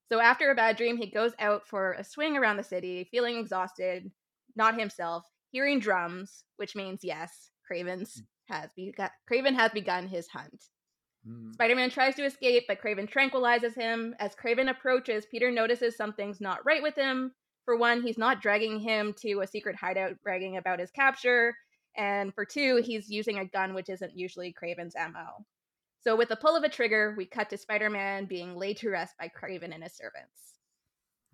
So 0.08 0.20
after 0.20 0.50
a 0.50 0.54
bad 0.54 0.76
dream, 0.76 0.96
he 0.96 1.10
goes 1.10 1.34
out 1.38 1.66
for 1.66 1.92
a 1.94 2.04
swing 2.04 2.36
around 2.36 2.56
the 2.58 2.64
city, 2.64 3.04
feeling 3.10 3.36
exhausted, 3.36 4.12
not 4.56 4.78
himself, 4.78 5.24
hearing 5.50 5.80
drums, 5.80 6.44
which 6.56 6.76
means 6.76 7.02
yes, 7.02 7.50
Kraven's 7.68 8.22
has 8.48 8.70
begun. 8.76 9.10
Kraven 9.30 9.54
has 9.54 9.72
begun 9.72 10.08
his 10.08 10.28
hunt. 10.28 10.64
Mm. 11.28 11.52
Spider-Man 11.54 11.90
tries 11.90 12.14
to 12.16 12.24
escape, 12.24 12.64
but 12.66 12.80
Kraven 12.80 13.10
tranquilizes 13.10 13.74
him. 13.74 14.14
As 14.18 14.34
Kraven 14.34 14.70
approaches, 14.70 15.26
Peter 15.30 15.50
notices 15.50 15.96
something's 15.96 16.40
not 16.40 16.64
right 16.64 16.82
with 16.82 16.96
him. 16.96 17.32
For 17.64 17.76
one, 17.76 18.02
he's 18.02 18.18
not 18.18 18.40
dragging 18.40 18.80
him 18.80 19.14
to 19.20 19.40
a 19.40 19.46
secret 19.46 19.76
hideout 19.76 20.14
bragging 20.22 20.56
about 20.56 20.80
his 20.80 20.90
capture. 20.90 21.54
And 21.96 22.34
for 22.34 22.44
two, 22.44 22.82
he's 22.84 23.10
using 23.10 23.38
a 23.38 23.44
gun, 23.44 23.74
which 23.74 23.90
isn't 23.90 24.16
usually 24.16 24.54
Kraven's 24.54 24.94
MO. 24.96 25.44
So, 26.02 26.16
with 26.16 26.30
the 26.30 26.36
pull 26.36 26.56
of 26.56 26.64
a 26.64 26.68
trigger, 26.68 27.14
we 27.16 27.26
cut 27.26 27.50
to 27.50 27.58
Spider 27.58 27.90
Man 27.90 28.24
being 28.24 28.56
laid 28.56 28.78
to 28.78 28.90
rest 28.90 29.14
by 29.18 29.28
Kraven 29.28 29.74
and 29.74 29.82
his 29.82 29.94
servants. 29.94 30.54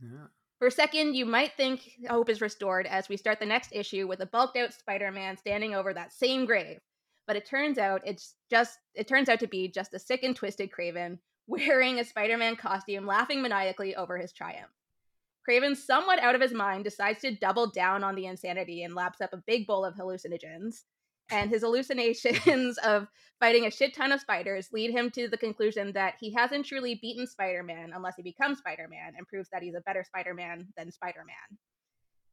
Yeah. 0.03 0.27
For 0.59 0.69
a 0.69 0.73
second, 0.73 1.15
you 1.15 1.27
might 1.27 1.53
think 1.57 1.89
hope 2.09 2.31
is 2.31 2.41
restored 2.41 2.87
as 2.87 3.09
we 3.09 3.17
start 3.17 3.39
the 3.39 3.47
next 3.47 3.71
issue 3.73 4.09
with 4.09 4.21
a 4.21 4.27
bulked 4.27 4.57
out 4.57 4.73
Spider 4.73 5.13
Man 5.13 5.37
standing 5.37 5.75
over 5.75 5.95
that 5.95 6.13
same 6.13 6.47
grave. 6.47 6.81
But 7.27 7.37
it 7.37 7.47
turns 7.47 7.79
out 7.79 8.03
it's 8.05 8.35
just 8.51 8.79
it 8.95 9.09
turns 9.09 9.29
out 9.29 9.41
to 9.41 9.49
be 9.49 9.69
just 9.69 9.95
a 9.95 9.99
sick 9.99 10.23
and 10.23 10.37
twisted 10.37 10.71
Kraven 10.71 11.19
wearing 11.47 11.99
a 11.99 12.05
Spider 12.05 12.37
Man 12.37 12.57
costume, 12.57 13.07
laughing 13.07 13.43
maniacally 13.43 13.97
over 13.97 14.19
his 14.19 14.33
triumph. 14.33 14.71
Kraven, 15.49 15.77
somewhat 15.77 16.19
out 16.21 16.35
of 16.35 16.41
his 16.41 16.53
mind, 16.53 16.85
decides 16.85 17.21
to 17.21 17.35
double 17.35 17.71
down 17.71 18.03
on 18.03 18.17
the 18.17 18.27
insanity 18.27 18.83
and 18.83 18.95
laps 18.95 19.21
up 19.21 19.33
a 19.33 19.43
big 19.47 19.67
bowl 19.67 19.85
of 19.85 19.95
hallucinogens. 19.95 20.83
And 21.31 21.51
his 21.51 21.63
hallucinations 21.63 22.79
of 22.85 23.09
fighting 23.41 23.67
a 23.67 23.71
shit 23.71 23.95
ton 23.95 24.13
of 24.13 24.21
spiders 24.21 24.69
lead 24.73 24.91
him 24.91 25.11
to 25.11 25.29
the 25.29 25.37
conclusion 25.37 25.93
that 25.93 26.15
he 26.21 26.33
hasn't 26.33 26.67
truly 26.67 26.99
beaten 27.01 27.27
Spider 27.27 27.63
Man 27.63 27.93
unless 27.95 28.17
he 28.17 28.23
becomes 28.23 28.59
Spider 28.59 28.87
Man 28.89 29.15
and 29.17 29.27
proves 29.27 29.49
that 29.51 29.63
he's 29.63 29.75
a 29.75 29.81
better 29.83 30.05
Spider 30.05 30.35
Man 30.35 30.67
than 30.77 30.91
Spider 30.91 31.23
Man. 31.27 31.59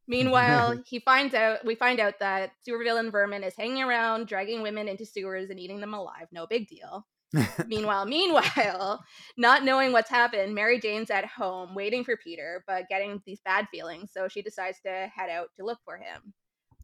Meanwhile, 0.06 0.82
he 0.86 0.98
finds 0.98 1.34
out 1.34 1.64
we 1.64 1.74
find 1.74 2.00
out 2.00 2.18
that 2.20 2.52
sewer 2.62 2.82
villain 2.82 3.10
Vermin 3.10 3.44
is 3.44 3.56
hanging 3.56 3.82
around, 3.82 4.26
dragging 4.26 4.62
women 4.62 4.88
into 4.88 5.06
sewers 5.06 5.50
and 5.50 5.58
eating 5.58 5.80
them 5.80 5.94
alive. 5.94 6.28
No 6.32 6.46
big 6.46 6.68
deal. 6.68 7.06
meanwhile, 7.66 8.06
meanwhile, 8.06 9.02
not 9.36 9.64
knowing 9.64 9.92
what's 9.92 10.10
happened, 10.10 10.54
Mary 10.54 10.78
Jane's 10.78 11.10
at 11.10 11.24
home 11.24 11.74
waiting 11.74 12.04
for 12.04 12.16
Peter, 12.16 12.62
but 12.66 12.88
getting 12.88 13.20
these 13.26 13.40
bad 13.44 13.66
feelings, 13.70 14.10
so 14.12 14.28
she 14.28 14.40
decides 14.40 14.80
to 14.82 15.10
head 15.14 15.30
out 15.30 15.48
to 15.56 15.64
look 15.64 15.78
for 15.84 15.96
him. 15.96 16.32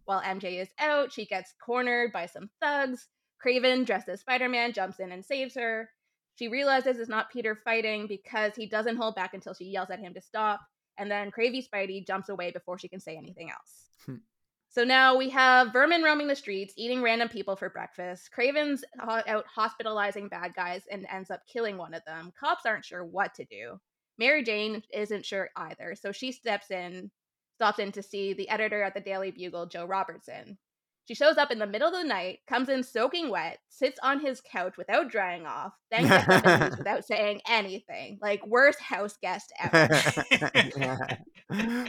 While 0.07 0.23
MJ 0.23 0.61
is 0.61 0.71
out, 0.79 1.12
she 1.12 1.25
gets 1.25 1.55
cornered 1.65 2.12
by 2.12 2.27
some 2.27 2.50
thugs. 2.61 3.07
Kraven, 3.45 3.87
dressed 3.87 4.09
as 4.09 4.21
Spider 4.21 4.49
Man, 4.49 4.73
jumps 4.73 4.99
in 4.99 5.12
and 5.12 5.25
saves 5.25 5.55
her. 5.55 5.89
She 6.37 6.49
realizes 6.49 6.99
it's 6.99 7.09
not 7.09 7.31
Peter 7.31 7.55
fighting 7.65 8.07
because 8.07 8.57
he 8.57 8.67
doesn't 8.67 8.97
hold 8.97 9.15
back 9.15 9.35
until 9.35 9.55
she 9.55 9.67
yells 9.67 9.91
at 9.91 10.00
him 10.00 10.15
to 10.15 10.21
stop. 10.21 10.61
And 11.00 11.11
then 11.11 11.30
Cravey 11.30 11.66
Spidey 11.66 12.07
jumps 12.07 12.28
away 12.28 12.50
before 12.50 12.78
she 12.78 12.87
can 12.87 13.00
say 13.00 13.16
anything 13.16 13.50
else. 13.50 13.87
Hmm. 14.04 14.16
so 14.69 14.85
now 14.85 15.16
we 15.16 15.30
have 15.30 15.73
Vermin 15.73 16.02
roaming 16.02 16.28
the 16.28 16.37
streets, 16.37 16.75
eating 16.76 17.02
random 17.02 17.30
people 17.30 17.57
for 17.57 17.71
breakfast. 17.71 18.28
Kraven's 18.37 18.85
out 19.00 19.47
hospitalizing 19.47 20.28
bad 20.28 20.54
guys 20.54 20.83
and 20.90 21.07
ends 21.11 21.30
up 21.30 21.40
killing 21.50 21.78
one 21.78 21.95
of 21.95 22.04
them. 22.04 22.33
Cops 22.38 22.66
aren't 22.66 22.85
sure 22.85 23.04
what 23.04 23.35
to 23.35 23.47
do. 23.47 23.80
Mary 24.19 24.45
Jane 24.45 24.83
isn't 24.92 25.25
sure 25.25 25.49
either, 25.57 25.95
so 25.95 26.12
she 26.12 26.33
steps 26.33 26.71
in, 26.71 27.11
stops 27.54 27.78
in 27.78 27.92
to 27.92 28.02
see 28.02 28.35
the 28.35 28.50
editor 28.50 28.83
at 28.83 28.92
the 28.92 29.00
Daily 29.00 29.30
Bugle, 29.30 29.66
Joe 29.66 29.87
Robertson. 29.87 30.59
She 31.11 31.17
shows 31.17 31.38
up 31.38 31.50
in 31.50 31.59
the 31.59 31.67
middle 31.67 31.88
of 31.88 31.93
the 31.93 32.05
night, 32.05 32.38
comes 32.47 32.69
in 32.69 32.85
soaking 32.85 33.31
wet, 33.31 33.59
sits 33.69 33.99
on 34.00 34.21
his 34.21 34.40
couch 34.40 34.76
without 34.76 35.11
drying 35.11 35.45
off, 35.45 35.73
then 35.90 36.07
gets 36.07 36.29
up 36.29 36.71
without 36.79 37.05
saying 37.05 37.40
anything. 37.49 38.21
Like 38.23 38.47
worst 38.47 38.81
house 38.81 39.17
guest 39.21 39.52
ever. 39.61 39.88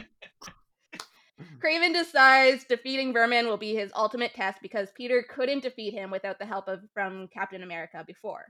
Kraven 1.62 1.92
decides 1.92 2.64
defeating 2.64 3.12
Vermin 3.12 3.46
will 3.46 3.56
be 3.56 3.76
his 3.76 3.92
ultimate 3.94 4.34
test 4.34 4.58
because 4.60 4.88
Peter 4.96 5.24
couldn't 5.32 5.62
defeat 5.62 5.94
him 5.94 6.10
without 6.10 6.40
the 6.40 6.46
help 6.46 6.66
of 6.66 6.80
from 6.92 7.28
Captain 7.28 7.62
America 7.62 8.02
before. 8.04 8.46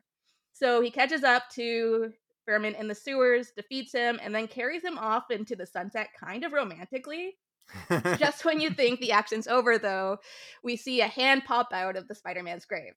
So 0.54 0.80
he 0.80 0.90
catches 0.90 1.22
up 1.22 1.50
to 1.56 2.14
Vermin 2.46 2.76
in 2.76 2.88
the 2.88 2.94
sewers, 2.94 3.52
defeats 3.54 3.92
him, 3.92 4.18
and 4.22 4.34
then 4.34 4.48
carries 4.48 4.82
him 4.82 4.96
off 4.96 5.24
into 5.30 5.54
the 5.54 5.66
sunset 5.66 6.08
kind 6.18 6.44
of 6.46 6.54
romantically. 6.54 7.36
Just 8.18 8.44
when 8.44 8.60
you 8.60 8.70
think 8.70 9.00
the 9.00 9.12
action's 9.20 9.46
over, 9.46 9.78
though, 9.78 10.18
we 10.62 10.76
see 10.76 11.00
a 11.00 11.06
hand 11.06 11.44
pop 11.44 11.68
out 11.72 11.96
of 11.96 12.08
the 12.08 12.14
Spider-Man's 12.14 12.64
grave. 12.64 12.92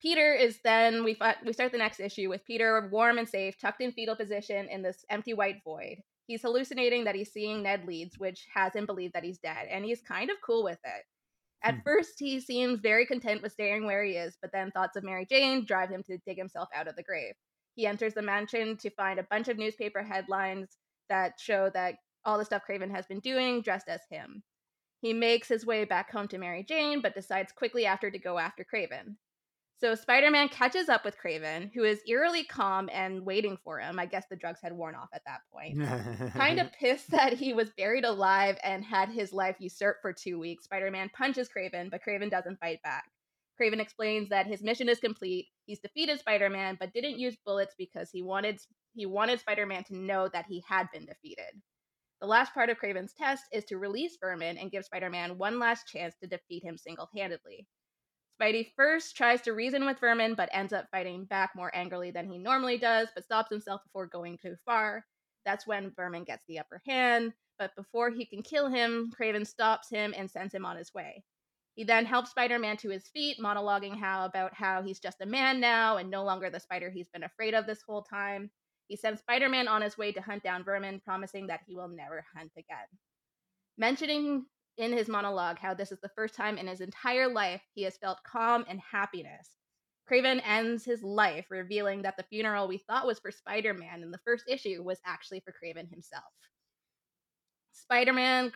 Peter 0.00 0.32
is 0.32 0.60
then 0.62 1.02
we 1.04 1.14
fi- 1.14 1.36
we 1.44 1.52
start 1.52 1.72
the 1.72 1.78
next 1.78 1.98
issue 1.98 2.28
with 2.28 2.44
Peter 2.44 2.88
warm 2.92 3.18
and 3.18 3.28
safe, 3.28 3.58
tucked 3.58 3.80
in 3.80 3.92
fetal 3.92 4.14
position 4.14 4.68
in 4.68 4.82
this 4.82 5.04
empty 5.10 5.34
white 5.34 5.56
void. 5.64 5.96
He's 6.26 6.42
hallucinating 6.42 7.04
that 7.04 7.14
he's 7.14 7.32
seeing 7.32 7.62
Ned 7.62 7.84
Leeds, 7.86 8.18
which 8.18 8.46
has 8.54 8.74
him 8.74 8.86
believe 8.86 9.12
that 9.14 9.24
he's 9.24 9.38
dead, 9.38 9.66
and 9.70 9.84
he's 9.84 10.00
kind 10.02 10.30
of 10.30 10.36
cool 10.44 10.62
with 10.62 10.78
it. 10.84 11.04
At 11.64 11.76
Hmm. 11.76 11.80
first, 11.84 12.14
he 12.18 12.38
seems 12.38 12.80
very 12.80 13.06
content 13.06 13.42
with 13.42 13.52
staying 13.52 13.86
where 13.86 14.04
he 14.04 14.12
is, 14.12 14.36
but 14.40 14.52
then 14.52 14.70
thoughts 14.70 14.96
of 14.96 15.02
Mary 15.02 15.26
Jane 15.26 15.64
drive 15.64 15.90
him 15.90 16.04
to 16.04 16.18
dig 16.18 16.36
himself 16.38 16.68
out 16.74 16.86
of 16.86 16.94
the 16.94 17.02
grave. 17.02 17.34
He 17.74 17.86
enters 17.86 18.14
the 18.14 18.22
mansion 18.22 18.76
to 18.78 18.90
find 18.90 19.18
a 19.18 19.24
bunch 19.24 19.48
of 19.48 19.58
newspaper 19.58 20.02
headlines 20.02 20.76
that 21.08 21.40
show 21.40 21.70
that 21.74 21.96
all 22.28 22.36
the 22.36 22.44
stuff 22.44 22.62
Kraven 22.68 22.90
has 22.90 23.06
been 23.06 23.20
doing 23.20 23.62
dressed 23.62 23.88
as 23.88 24.02
him. 24.10 24.42
He 25.00 25.14
makes 25.14 25.48
his 25.48 25.64
way 25.64 25.86
back 25.86 26.10
home 26.10 26.28
to 26.28 26.38
Mary 26.38 26.62
Jane, 26.62 27.00
but 27.00 27.14
decides 27.14 27.52
quickly 27.52 27.86
after 27.86 28.10
to 28.10 28.18
go 28.18 28.38
after 28.38 28.66
Kraven. 28.70 29.16
So 29.80 29.94
Spider 29.94 30.30
Man 30.30 30.48
catches 30.48 30.90
up 30.90 31.06
with 31.06 31.16
Kraven, 31.16 31.70
who 31.72 31.84
is 31.84 32.02
eerily 32.06 32.44
calm 32.44 32.90
and 32.92 33.24
waiting 33.24 33.56
for 33.64 33.78
him. 33.78 33.98
I 33.98 34.04
guess 34.04 34.26
the 34.28 34.36
drugs 34.36 34.58
had 34.62 34.74
worn 34.74 34.94
off 34.94 35.08
at 35.14 35.22
that 35.24 35.40
point. 35.50 36.32
kind 36.34 36.60
of 36.60 36.70
pissed 36.78 37.12
that 37.12 37.32
he 37.32 37.54
was 37.54 37.70
buried 37.78 38.04
alive 38.04 38.58
and 38.62 38.84
had 38.84 39.08
his 39.08 39.32
life 39.32 39.56
usurped 39.58 40.02
for 40.02 40.12
two 40.12 40.38
weeks. 40.38 40.64
Spider 40.64 40.90
Man 40.90 41.10
punches 41.16 41.48
Kraven, 41.48 41.90
but 41.90 42.00
Kraven 42.06 42.30
doesn't 42.30 42.60
fight 42.60 42.82
back. 42.82 43.04
Kraven 43.58 43.80
explains 43.80 44.28
that 44.28 44.46
his 44.46 44.62
mission 44.62 44.88
is 44.88 45.00
complete. 45.00 45.46
He's 45.64 45.80
defeated 45.80 46.20
Spider 46.20 46.50
Man, 46.50 46.76
but 46.78 46.92
didn't 46.92 47.18
use 47.18 47.36
bullets 47.46 47.74
because 47.78 48.10
he 48.10 48.20
wanted 48.20 48.60
he 48.94 49.06
wanted 49.06 49.40
Spider 49.40 49.64
Man 49.64 49.84
to 49.84 49.96
know 49.96 50.28
that 50.32 50.46
he 50.48 50.62
had 50.68 50.88
been 50.92 51.06
defeated. 51.06 51.62
The 52.20 52.26
last 52.26 52.52
part 52.52 52.68
of 52.68 52.78
Kraven's 52.78 53.12
test 53.12 53.44
is 53.52 53.64
to 53.66 53.78
release 53.78 54.16
Vermin 54.20 54.58
and 54.58 54.70
give 54.70 54.84
Spider 54.84 55.08
Man 55.08 55.38
one 55.38 55.58
last 55.58 55.86
chance 55.86 56.16
to 56.16 56.26
defeat 56.26 56.64
him 56.64 56.76
single 56.76 57.08
handedly. 57.14 57.66
Spidey 58.40 58.72
first 58.76 59.16
tries 59.16 59.40
to 59.42 59.52
reason 59.52 59.84
with 59.84 60.00
Vermin, 60.00 60.34
but 60.34 60.48
ends 60.52 60.72
up 60.72 60.88
fighting 60.90 61.24
back 61.24 61.50
more 61.54 61.74
angrily 61.74 62.10
than 62.10 62.28
he 62.28 62.38
normally 62.38 62.78
does, 62.78 63.08
but 63.14 63.24
stops 63.24 63.50
himself 63.50 63.82
before 63.84 64.06
going 64.06 64.38
too 64.38 64.56
far. 64.64 65.04
That's 65.44 65.66
when 65.66 65.92
Vermin 65.92 66.24
gets 66.24 66.44
the 66.46 66.58
upper 66.58 66.82
hand, 66.86 67.34
but 67.58 67.74
before 67.76 68.10
he 68.10 68.26
can 68.26 68.42
kill 68.42 68.68
him, 68.68 69.12
Kraven 69.18 69.46
stops 69.46 69.88
him 69.88 70.14
and 70.16 70.30
sends 70.30 70.54
him 70.54 70.64
on 70.64 70.76
his 70.76 70.92
way. 70.94 71.24
He 71.74 71.84
then 71.84 72.04
helps 72.06 72.30
Spider-Man 72.30 72.76
to 72.78 72.90
his 72.90 73.08
feet, 73.08 73.38
monologuing 73.40 73.96
how 73.96 74.24
about 74.24 74.54
how 74.54 74.82
he's 74.82 74.98
just 74.98 75.20
a 75.20 75.26
man 75.26 75.60
now 75.60 75.96
and 75.96 76.10
no 76.10 76.24
longer 76.24 76.50
the 76.50 76.58
spider 76.58 76.90
he's 76.90 77.08
been 77.08 77.22
afraid 77.22 77.54
of 77.54 77.66
this 77.66 77.82
whole 77.82 78.02
time. 78.02 78.50
He 78.88 78.96
sends 78.96 79.20
Spider-Man 79.20 79.68
on 79.68 79.82
his 79.82 79.96
way 79.96 80.12
to 80.12 80.20
hunt 80.20 80.42
down 80.42 80.64
Vermin, 80.64 81.00
promising 81.04 81.46
that 81.46 81.60
he 81.66 81.76
will 81.76 81.88
never 81.88 82.24
hunt 82.34 82.52
again. 82.56 82.86
Mentioning 83.76 84.46
in 84.78 84.92
his 84.92 85.08
monologue 85.08 85.58
how 85.58 85.74
this 85.74 85.92
is 85.92 86.00
the 86.00 86.10
first 86.16 86.34
time 86.34 86.56
in 86.56 86.66
his 86.66 86.80
entire 86.80 87.28
life 87.28 87.60
he 87.74 87.82
has 87.82 87.96
felt 87.98 88.22
calm 88.24 88.64
and 88.68 88.80
happiness. 88.80 89.50
Kraven 90.10 90.40
ends 90.44 90.84
his 90.84 91.02
life 91.02 91.46
revealing 91.50 92.02
that 92.02 92.16
the 92.16 92.22
funeral 92.24 92.66
we 92.66 92.78
thought 92.78 93.06
was 93.06 93.18
for 93.18 93.30
Spider 93.30 93.74
Man 93.74 94.02
in 94.02 94.10
the 94.10 94.20
first 94.24 94.44
issue 94.48 94.82
was 94.82 94.98
actually 95.04 95.40
for 95.40 95.52
Kraven 95.52 95.90
himself. 95.90 96.24
Spider 97.72 98.14
Man 98.14 98.52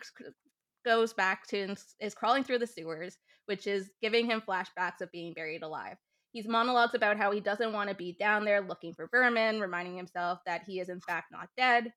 goes 0.83 1.13
back 1.13 1.47
to 1.47 1.75
is 1.99 2.15
crawling 2.15 2.43
through 2.43 2.59
the 2.59 2.67
sewers, 2.67 3.17
which 3.45 3.67
is 3.67 3.91
giving 4.01 4.25
him 4.25 4.41
flashbacks 4.41 5.01
of 5.01 5.11
being 5.11 5.33
buried 5.33 5.61
alive. 5.61 5.97
He's 6.33 6.47
monologues 6.47 6.95
about 6.95 7.17
how 7.17 7.31
he 7.31 7.39
doesn't 7.39 7.73
want 7.73 7.89
to 7.89 7.95
be 7.95 8.17
down 8.19 8.43
there 8.43 8.59
looking 8.59 8.95
for 8.95 9.07
vermin, 9.07 9.61
reminding 9.61 9.95
himself 9.95 10.39
that 10.47 10.63
he 10.65 10.79
is 10.79 10.89
in 10.89 10.99
fact 10.99 11.31
not 11.31 11.47
dead. 11.55 11.93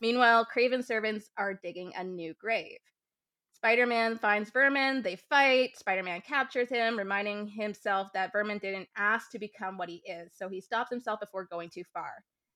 Meanwhile, 0.00 0.46
Kraven's 0.54 0.86
servants 0.86 1.30
are 1.38 1.54
digging 1.54 1.92
a 1.96 2.04
new 2.04 2.34
grave. 2.38 2.78
Spider 3.54 3.86
Man 3.86 4.16
finds 4.18 4.50
Vermin, 4.50 5.02
they 5.02 5.16
fight, 5.16 5.76
Spider 5.76 6.02
Man 6.04 6.20
captures 6.20 6.68
him, 6.68 6.96
reminding 6.96 7.48
himself 7.48 8.08
that 8.14 8.30
Vermin 8.30 8.58
didn't 8.58 8.88
ask 8.96 9.30
to 9.30 9.38
become 9.38 9.76
what 9.78 9.88
he 9.88 10.02
is, 10.06 10.30
so 10.36 10.48
he 10.48 10.60
stops 10.60 10.90
himself 10.90 11.18
before 11.18 11.46
going 11.46 11.68
too 11.68 11.82
far. 11.92 12.12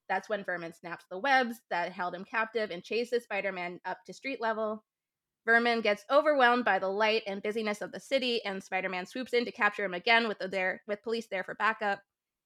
That's 0.08 0.28
when 0.28 0.44
Vermin 0.44 0.74
snaps 0.74 1.06
the 1.10 1.18
webs 1.18 1.56
that 1.70 1.92
held 1.92 2.14
him 2.14 2.24
captive 2.24 2.70
and 2.70 2.84
chases 2.84 3.24
Spider 3.24 3.50
Man 3.50 3.80
up 3.84 3.98
to 4.06 4.12
street 4.12 4.40
level. 4.40 4.84
Vermin 5.44 5.80
gets 5.80 6.04
overwhelmed 6.10 6.64
by 6.64 6.78
the 6.78 6.88
light 6.88 7.22
and 7.26 7.42
busyness 7.42 7.80
of 7.80 7.92
the 7.92 8.00
city, 8.00 8.44
and 8.44 8.62
Spider 8.62 8.88
Man 8.88 9.06
swoops 9.06 9.32
in 9.32 9.44
to 9.44 9.52
capture 9.52 9.84
him 9.84 9.94
again 9.94 10.28
with, 10.28 10.38
the 10.38 10.48
there, 10.48 10.82
with 10.86 11.02
police 11.02 11.26
there 11.30 11.44
for 11.44 11.54
backup. 11.54 12.00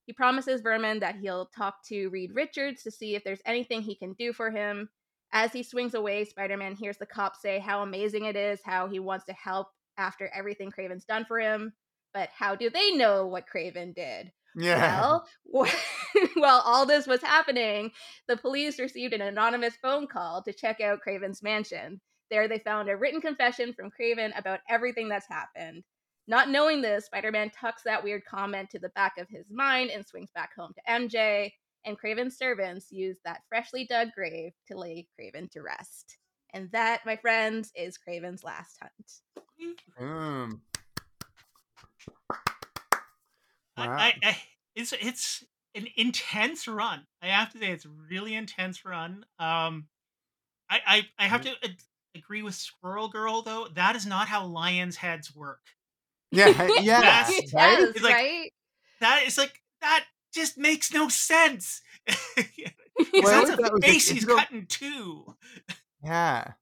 He 0.05 0.13
promises 0.13 0.61
Vermin 0.61 0.99
that 0.99 1.17
he'll 1.17 1.47
talk 1.47 1.83
to 1.87 2.09
Reed 2.09 2.31
Richards 2.33 2.83
to 2.83 2.91
see 2.91 3.15
if 3.15 3.23
there's 3.23 3.41
anything 3.45 3.81
he 3.81 3.95
can 3.95 4.13
do 4.13 4.33
for 4.33 4.49
him, 4.49 4.89
as 5.31 5.51
he 5.51 5.63
swings 5.63 5.93
away, 5.93 6.25
Spider 6.25 6.57
Man 6.57 6.75
hears 6.75 6.97
the 6.97 7.05
cop 7.05 7.35
say 7.35 7.59
how 7.59 7.81
amazing 7.81 8.25
it 8.25 8.35
is, 8.35 8.59
how 8.63 8.87
he 8.87 8.99
wants 8.99 9.25
to 9.25 9.33
help 9.33 9.67
after 9.97 10.29
everything 10.33 10.71
Kraven's 10.71 11.05
done 11.05 11.25
for 11.25 11.39
him. 11.39 11.73
But 12.13 12.29
how 12.35 12.55
do 12.55 12.69
they 12.69 12.91
know 12.91 13.27
what 13.27 13.45
Kraven 13.53 13.93
did? 13.93 14.31
Yeah. 14.55 15.01
Well, 15.01 15.27
while 16.35 16.61
all 16.65 16.85
this 16.85 17.05
was 17.05 17.21
happening, 17.21 17.91
the 18.27 18.37
police 18.37 18.79
received 18.79 19.13
an 19.13 19.21
anonymous 19.21 19.75
phone 19.81 20.07
call 20.07 20.41
to 20.43 20.53
check 20.53 20.79
out 20.79 21.01
Kraven's 21.05 21.43
mansion. 21.43 21.99
There, 22.29 22.47
they 22.47 22.59
found 22.59 22.89
a 22.89 22.97
written 22.97 23.21
confession 23.21 23.73
from 23.73 23.91
Kraven 23.91 24.37
about 24.37 24.59
everything 24.69 25.09
that's 25.09 25.27
happened. 25.27 25.83
Not 26.27 26.49
knowing 26.49 26.81
this, 26.81 27.05
Spider 27.05 27.31
Man 27.31 27.49
tucks 27.49 27.83
that 27.83 28.03
weird 28.03 28.25
comment 28.25 28.69
to 28.71 28.79
the 28.79 28.89
back 28.89 29.17
of 29.17 29.29
his 29.29 29.49
mind 29.49 29.91
and 29.91 30.05
swings 30.05 30.31
back 30.35 30.53
home 30.55 30.73
to 30.73 30.91
MJ 30.91 31.51
and 31.87 31.97
Kraven's 31.99 32.37
servants 32.37 32.91
use 32.91 33.17
that 33.23 33.41
freshly 33.47 33.85
dug 33.85 34.09
grave 34.13 34.51
to 34.67 34.77
lay 34.77 35.07
Kraven 35.17 35.49
to 35.51 35.61
rest. 35.61 36.17
And 36.53 36.69
that, 36.71 37.05
my 37.05 37.15
friends, 37.15 37.71
is 37.75 37.97
Kraven's 37.97 38.43
last 38.43 38.77
hunt. 38.81 39.81
Um, 39.97 40.61
I, 43.77 43.87
I, 43.87 44.13
I, 44.23 44.37
it's 44.75 44.93
it's 44.93 45.45
an 45.75 45.87
intense 45.95 46.67
run. 46.67 47.05
I 47.21 47.27
have 47.27 47.51
to 47.53 47.59
say, 47.59 47.71
it's 47.71 47.85
a 47.85 47.89
really 47.89 48.33
intense 48.35 48.85
run. 48.85 49.25
Um, 49.39 49.87
I 50.69 50.79
I, 50.85 51.07
I 51.19 51.25
have 51.27 51.41
to 51.41 51.51
ad- 51.63 51.83
agree 52.17 52.41
with 52.41 52.55
Squirrel 52.55 53.07
Girl 53.09 53.41
though. 53.41 53.67
That 53.75 53.95
is 53.95 54.05
not 54.05 54.27
how 54.27 54.45
lions' 54.45 54.97
heads 54.97 55.35
work. 55.35 55.61
yeah, 56.31 56.47
yeah, 56.81 57.01
Yes. 57.01 57.29
It 57.31 57.53
right? 57.53 57.77
does, 57.79 57.89
It's 57.89 58.01
like- 58.03 58.13
right? 58.13 58.53
That 58.99 59.23
is 59.27 59.37
like 59.37 59.61
that 59.81 60.05
just 60.33 60.57
makes 60.57 60.91
no 60.93 61.09
sense. 61.09 61.81
Well, 63.13 63.45
That's 63.45 63.51
a 63.51 63.57
thought 63.57 63.59
it 63.67 63.73
was, 63.73 63.81
like, 63.83 63.83
face 63.83 64.09
he's 64.09 64.21
you 64.23 64.27
go- 64.27 64.37
cut 64.37 64.51
in 64.51 64.65
two. 64.65 65.35
yeah. 66.03 66.53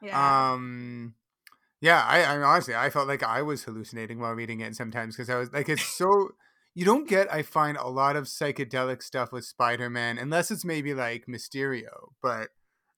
yeah. 0.00 0.52
Um, 0.52 1.14
yeah. 1.82 2.02
I, 2.02 2.22
I 2.22 2.38
honestly, 2.42 2.74
I 2.74 2.88
felt 2.88 3.08
like 3.08 3.22
I 3.22 3.42
was 3.42 3.64
hallucinating 3.64 4.18
while 4.18 4.32
reading 4.32 4.60
it 4.60 4.74
sometimes 4.74 5.14
because 5.16 5.28
I 5.28 5.36
was 5.36 5.52
like, 5.52 5.68
it's 5.68 5.84
so. 5.84 6.30
You 6.74 6.86
don't 6.86 7.06
get, 7.06 7.30
I 7.30 7.42
find, 7.42 7.76
a 7.76 7.88
lot 7.88 8.16
of 8.16 8.24
psychedelic 8.24 9.02
stuff 9.02 9.30
with 9.32 9.44
Spider 9.44 9.90
Man 9.90 10.16
unless 10.16 10.50
it's 10.50 10.64
maybe 10.64 10.94
like 10.94 11.26
Mysterio. 11.26 12.12
But 12.22 12.48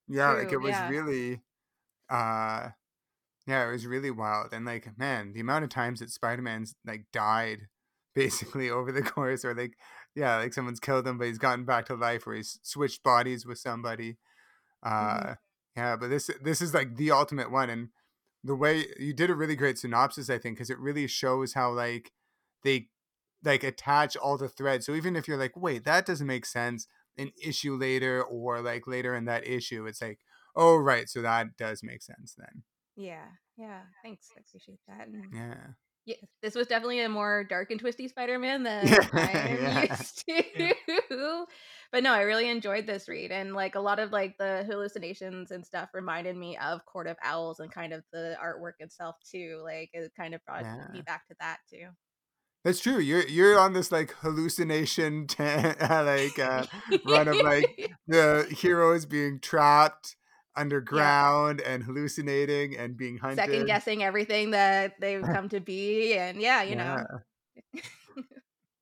yeah, 0.06 0.30
like 0.30 0.52
it 0.52 0.58
was 0.58 0.70
yeah. 0.70 0.88
really, 0.88 1.40
uh, 2.14 2.70
yeah, 3.46 3.68
it 3.68 3.72
was 3.72 3.86
really 3.86 4.10
wild. 4.10 4.52
And 4.52 4.64
like, 4.66 4.96
man, 4.98 5.32
the 5.32 5.40
amount 5.40 5.64
of 5.64 5.70
times 5.70 6.00
that 6.00 6.10
Spider 6.10 6.42
Man's 6.42 6.74
like 6.86 7.06
died 7.12 7.68
basically 8.14 8.70
over 8.70 8.92
the 8.92 9.02
course, 9.02 9.44
or 9.44 9.54
like, 9.54 9.74
yeah, 10.14 10.38
like 10.38 10.54
someone's 10.54 10.80
killed 10.80 11.06
him, 11.06 11.18
but 11.18 11.28
he's 11.28 11.38
gotten 11.38 11.64
back 11.64 11.86
to 11.86 11.94
life, 11.96 12.26
or 12.26 12.34
he's 12.34 12.58
switched 12.62 13.02
bodies 13.02 13.46
with 13.46 13.58
somebody. 13.58 14.18
Uh, 14.82 15.34
Mhm. 15.34 15.36
yeah, 15.76 15.96
but 15.96 16.08
this 16.08 16.30
this 16.42 16.60
is 16.62 16.74
like 16.74 16.96
the 16.96 17.10
ultimate 17.10 17.50
one, 17.50 17.70
and 17.70 17.90
the 18.44 18.54
way 18.56 18.86
you 18.98 19.14
did 19.14 19.30
a 19.30 19.34
really 19.34 19.56
great 19.56 19.78
synopsis, 19.78 20.30
I 20.30 20.38
think, 20.38 20.56
because 20.56 20.70
it 20.70 20.78
really 20.78 21.06
shows 21.08 21.54
how 21.54 21.72
like 21.72 22.12
they 22.62 22.90
like 23.44 23.64
attach 23.64 24.16
all 24.16 24.38
the 24.38 24.48
threads. 24.48 24.86
So 24.86 24.94
even 24.94 25.16
if 25.16 25.28
you're 25.28 25.36
like, 25.38 25.56
wait, 25.56 25.84
that 25.84 26.06
doesn't 26.06 26.26
make 26.26 26.46
sense, 26.46 26.86
an 27.18 27.32
issue 27.42 27.74
later 27.76 28.22
or 28.22 28.60
like 28.62 28.86
later 28.86 29.14
in 29.14 29.24
that 29.26 29.46
issue, 29.46 29.86
it's 29.86 30.02
like, 30.02 30.20
oh 30.56 30.76
right, 30.76 31.08
so 31.08 31.22
that 31.22 31.56
does 31.56 31.82
make 31.82 32.02
sense 32.02 32.34
then. 32.36 32.62
yeah. 32.96 33.26
Yeah. 33.56 33.82
Thanks. 34.02 34.26
I 34.36 34.40
appreciate 34.40 34.80
that. 34.88 35.06
And 35.06 35.26
Yeah. 35.32 35.54
yeah, 36.06 36.16
this 36.42 36.56
was 36.56 36.66
definitely 36.66 37.00
a 37.02 37.08
more 37.08 37.44
dark 37.44 37.70
and 37.70 37.78
twisty 37.78 38.08
Spider-Man 38.08 38.62
than 38.64 38.88
Yeah, 38.88 39.08
I'm 39.12 39.56
yeah. 39.62 39.80
used 39.96 40.24
to. 41.08 41.44
but 41.92 42.02
no, 42.02 42.12
I 42.12 42.22
really 42.22 42.48
enjoyed 42.48 42.86
this 42.86 43.08
read, 43.08 43.30
and 43.30 43.54
like 43.54 43.76
a 43.76 43.80
lot 43.80 44.00
of 44.00 44.10
like 44.10 44.36
the 44.38 44.64
hallucinations 44.66 45.52
and 45.52 45.64
stuff 45.64 45.90
reminded 45.94 46.36
me 46.36 46.56
of 46.56 46.84
Court 46.84 47.06
of 47.06 47.16
Owls 47.22 47.60
and 47.60 47.70
kind 47.70 47.92
of 47.92 48.02
the 48.12 48.36
artwork 48.42 48.74
itself 48.80 49.14
too. 49.30 49.60
Like 49.62 49.90
it 49.92 50.10
kind 50.16 50.34
of 50.34 50.44
brought 50.44 50.62
Yeah. 50.64 50.88
me 50.92 51.02
back 51.02 51.28
to 51.28 51.36
that 51.40 51.58
too. 51.70 51.86
That's 52.64 52.80
true. 52.80 52.98
You're 52.98 53.26
you're 53.28 53.58
on 53.58 53.72
this 53.72 53.92
like 53.92 54.12
hallucination 54.20 55.26
t- 55.28 55.42
like 55.44 56.38
uh, 56.40 56.66
run 57.06 57.28
of 57.28 57.36
like 57.36 57.92
the 58.08 58.48
heroes 58.50 59.06
being 59.06 59.38
trapped 59.40 60.16
underground 60.56 61.60
and 61.60 61.82
hallucinating 61.84 62.76
and 62.76 62.96
being 62.96 63.18
hunted. 63.18 63.40
second 63.40 63.66
guessing 63.66 64.02
everything 64.02 64.50
that 64.52 65.00
they've 65.00 65.26
come 65.28 65.48
to 65.50 65.60
be, 65.60 66.14
and 66.14 66.40
yeah, 66.40 66.62
you 66.62 66.76
know, 66.76 67.02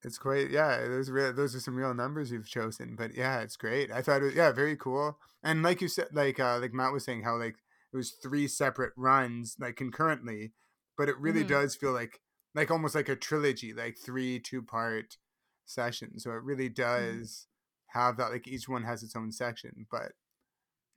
It's 0.05 0.19
great. 0.19 0.51
Yeah, 0.51 0.79
those 0.89 1.11
real, 1.11 1.33
those 1.33 1.55
are 1.55 1.61
some 1.61 1.77
real 1.77 1.95
numbers 1.95 2.33
you've 2.33 2.49
chosen. 2.49 2.97
But 2.97 3.15
yeah, 3.15 3.41
it's 3.41 3.57
great. 3.57 3.91
I 3.93 4.03
thought 4.03 4.23
it 4.23 4.27
was 4.27 4.35
yeah, 4.35 4.51
very 4.53 4.77
cool. 4.77 5.19
And 5.45 5.63
like 5.63 5.81
you 5.81 5.89
said, 5.89 6.09
like 6.13 6.41
uh, 6.41 6.59
like 6.59 6.73
Matt 6.73 6.93
was 6.93 7.05
saying, 7.05 7.23
how 7.23 7.37
like 7.39 7.57
it 7.93 7.97
was 7.97 8.13
three 8.23 8.49
separate 8.49 8.93
runs 8.97 9.57
like 9.61 9.77
concurrently, 9.77 10.55
but 10.97 11.09
it 11.09 11.19
really 11.19 11.45
Mhm. 11.45 11.49
does 11.49 11.77
feel 11.77 11.93
like 11.93 12.21
like 12.55 12.71
almost 12.71 12.95
like 12.97 13.09
a 13.09 13.17
trilogy, 13.17 13.73
like 13.73 13.97
three 13.97 14.41
two 14.41 14.63
part 14.63 15.19
sessions. 15.67 16.25
So 16.25 16.33
it 16.33 16.43
really 16.43 16.69
does 16.69 17.47
have 17.91 18.17
that. 18.17 18.33
Like 18.33 18.49
each 18.49 18.69
one 18.69 18.83
has 18.85 19.03
its 19.05 19.15
own 19.15 19.31
section. 19.31 19.87
But 19.91 20.13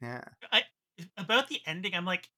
yeah, 0.02 0.24
I 0.52 0.65
about 1.18 1.48
the 1.48 1.60
ending. 1.66 1.94
I'm 1.94 2.06
like, 2.06 2.30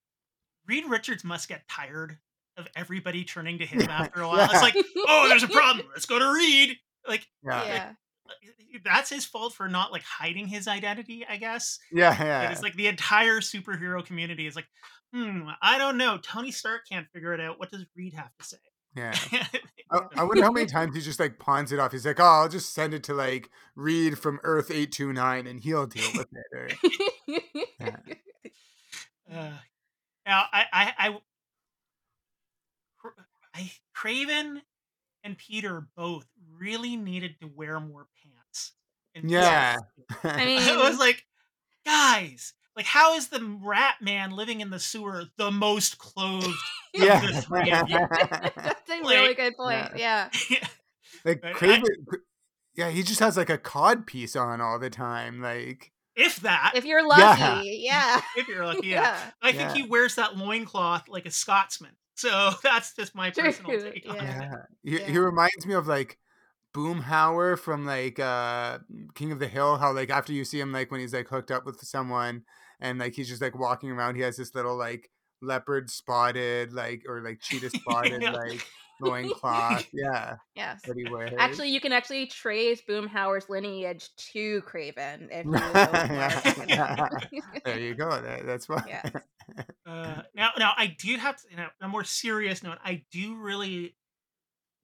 Reed 0.67 0.85
Richards 0.87 1.23
must 1.23 1.47
get 1.47 1.67
tired 1.67 2.17
of 2.57 2.67
everybody 2.75 3.23
turning 3.23 3.59
to 3.59 3.65
him 3.65 3.81
after 3.89 4.21
a 4.21 4.27
while. 4.27 4.37
Yeah. 4.37 4.49
It's 4.51 4.61
like, 4.61 4.75
oh, 5.07 5.27
there's 5.29 5.43
a 5.43 5.47
problem. 5.47 5.87
Let's 5.93 6.05
go 6.05 6.19
to 6.19 6.33
Reed. 6.33 6.77
Like, 7.07 7.27
yeah. 7.43 7.65
yeah. 7.65 7.91
Like, 8.27 8.83
that's 8.83 9.09
his 9.09 9.25
fault 9.25 9.53
for 9.53 9.67
not 9.69 9.91
like 9.91 10.03
hiding 10.03 10.47
his 10.47 10.67
identity, 10.67 11.25
I 11.27 11.37
guess. 11.37 11.79
Yeah, 11.91 12.15
yeah. 12.21 12.51
It's 12.51 12.61
like 12.61 12.75
the 12.75 12.87
entire 12.87 13.39
superhero 13.39 14.05
community 14.05 14.45
is 14.45 14.55
like, 14.55 14.67
hmm, 15.13 15.49
I 15.61 15.77
don't 15.77 15.97
know. 15.97 16.17
Tony 16.21 16.51
Stark 16.51 16.81
can't 16.89 17.07
figure 17.13 17.33
it 17.33 17.39
out. 17.39 17.59
What 17.59 17.71
does 17.71 17.85
Reed 17.95 18.13
have 18.13 18.35
to 18.37 18.43
say? 18.43 18.57
Yeah. 18.97 19.15
I, 19.91 19.99
I, 20.17 20.23
wonder 20.23 20.43
how 20.43 20.51
many 20.51 20.65
times 20.65 20.95
he 20.95 21.01
just 21.01 21.19
like 21.19 21.39
pawns 21.39 21.71
it 21.71 21.79
off. 21.79 21.93
He's 21.93 22.05
like, 22.05 22.19
oh, 22.19 22.23
I'll 22.23 22.49
just 22.49 22.73
send 22.73 22.93
it 22.93 23.03
to 23.03 23.13
like 23.13 23.49
Reed 23.75 24.19
from 24.19 24.39
Earth 24.43 24.69
829 24.69 25.47
and 25.47 25.59
he'll 25.61 25.85
deal 25.85 26.09
with 26.15 26.27
it. 26.33 26.45
Or... 26.53 26.67
yeah. 27.79 27.95
Uh, 29.33 29.51
now, 30.25 30.43
I, 30.51 30.65
I, 30.73 30.93
I, 30.97 31.17
I, 33.53 33.71
Kraven 33.95 34.61
and 35.23 35.37
Peter 35.37 35.87
both 35.95 36.25
really 36.59 36.95
needed 36.97 37.35
to 37.41 37.47
wear 37.47 37.79
more 37.79 38.07
pants. 38.23 38.73
Yeah. 39.23 39.77
I 40.23 40.45
mean, 40.45 40.61
it 40.61 40.77
was 40.77 40.99
like, 40.99 41.25
guys, 41.85 42.53
like, 42.77 42.85
how 42.85 43.15
is 43.15 43.29
the 43.29 43.43
rat 43.63 43.95
man 44.01 44.31
living 44.31 44.61
in 44.61 44.69
the 44.69 44.79
sewer 44.79 45.23
the 45.37 45.49
most 45.49 45.97
clothed? 45.97 46.47
yeah, 46.93 47.19
that's 47.19 47.49
a 47.49 49.01
like, 49.01 49.03
really 49.03 49.33
good 49.33 49.57
point. 49.57 49.89
Yeah, 49.95 50.29
yeah. 50.49 50.67
like 51.25 51.41
Kraven, 51.41 51.83
yeah, 52.75 52.91
he 52.91 53.01
just 53.01 53.19
has 53.19 53.35
like 53.35 53.49
a 53.49 53.57
cod 53.57 54.05
piece 54.05 54.35
on 54.35 54.61
all 54.61 54.77
the 54.77 54.91
time. 54.91 55.41
Like, 55.41 55.91
if 56.15 56.37
that, 56.41 56.73
if 56.75 56.85
you're 56.85 57.05
lucky, 57.05 57.81
yeah. 57.81 58.17
yeah. 58.17 58.21
if 58.37 58.47
you're 58.47 58.63
lucky, 58.63 58.89
yeah. 58.89 59.01
yeah. 59.01 59.31
I 59.41 59.51
think 59.53 59.71
he 59.71 59.81
wears 59.81 60.13
that 60.15 60.37
loincloth 60.37 61.09
like 61.09 61.25
a 61.25 61.31
Scotsman. 61.31 61.95
So 62.13 62.51
that's 62.63 62.95
just 62.95 63.15
my 63.15 63.31
personal 63.31 63.79
take 63.79 64.07
on 64.07 64.17
it. 64.19 64.51
He, 64.83 64.99
he 64.99 65.17
reminds 65.17 65.65
me 65.65 65.73
of 65.73 65.87
like 65.87 66.19
Boomhauer 66.75 67.57
from 67.57 67.87
like 67.87 68.19
uh 68.19 68.77
King 69.15 69.31
of 69.31 69.39
the 69.39 69.47
Hill. 69.47 69.77
How 69.77 69.91
like 69.93 70.11
after 70.11 70.31
you 70.31 70.45
see 70.45 70.59
him 70.59 70.71
like 70.71 70.91
when 70.91 70.99
he's 70.99 71.13
like 71.13 71.27
hooked 71.27 71.49
up 71.49 71.65
with 71.65 71.81
someone 71.81 72.43
and 72.79 72.99
like 72.99 73.13
he's 73.13 73.27
just 73.27 73.41
like 73.41 73.57
walking 73.57 73.91
around. 73.91 74.15
He 74.15 74.21
has 74.21 74.37
this 74.37 74.53
little 74.55 74.77
like 74.77 75.09
leopard 75.41 75.89
spotted 75.89 76.73
like 76.73 77.03
or 77.07 77.21
like 77.21 77.39
cheetah 77.39 77.69
spotted 77.75 78.21
yeah. 78.21 78.31
like 78.31 78.65
loincloth. 79.01 79.87
Yeah. 79.93 80.37
Yes. 80.55 80.81
That 80.83 80.97
he 80.97 81.09
wears. 81.09 81.33
Actually, 81.37 81.69
you 81.69 81.79
can 81.79 81.91
actually 81.91 82.27
trace 82.27 82.81
Boomhauer's 82.87 83.49
lineage 83.49 84.09
to 84.33 84.61
Kraven. 84.61 85.27
if 85.31 85.45
you 85.45 85.53
yeah. 86.67 87.07
there 87.63 87.79
you 87.79 87.95
go. 87.95 88.09
That, 88.09 88.45
that's 88.45 88.67
why. 88.67 88.83
Yeah. 88.87 89.09
Uh, 89.85 90.21
now, 90.35 90.51
now 90.57 90.73
I 90.75 90.95
do 90.99 91.15
have 91.17 91.37
to, 91.37 91.47
you 91.49 91.57
know, 91.57 91.67
a 91.81 91.87
more 91.87 92.03
serious 92.03 92.63
note. 92.63 92.77
I 92.83 93.03
do 93.11 93.35
really, 93.35 93.95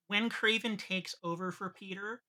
when 0.08 0.30
Kraven 0.30 0.78
takes 0.78 1.16
over 1.24 1.52
for 1.52 1.70
Peter, 1.70 2.22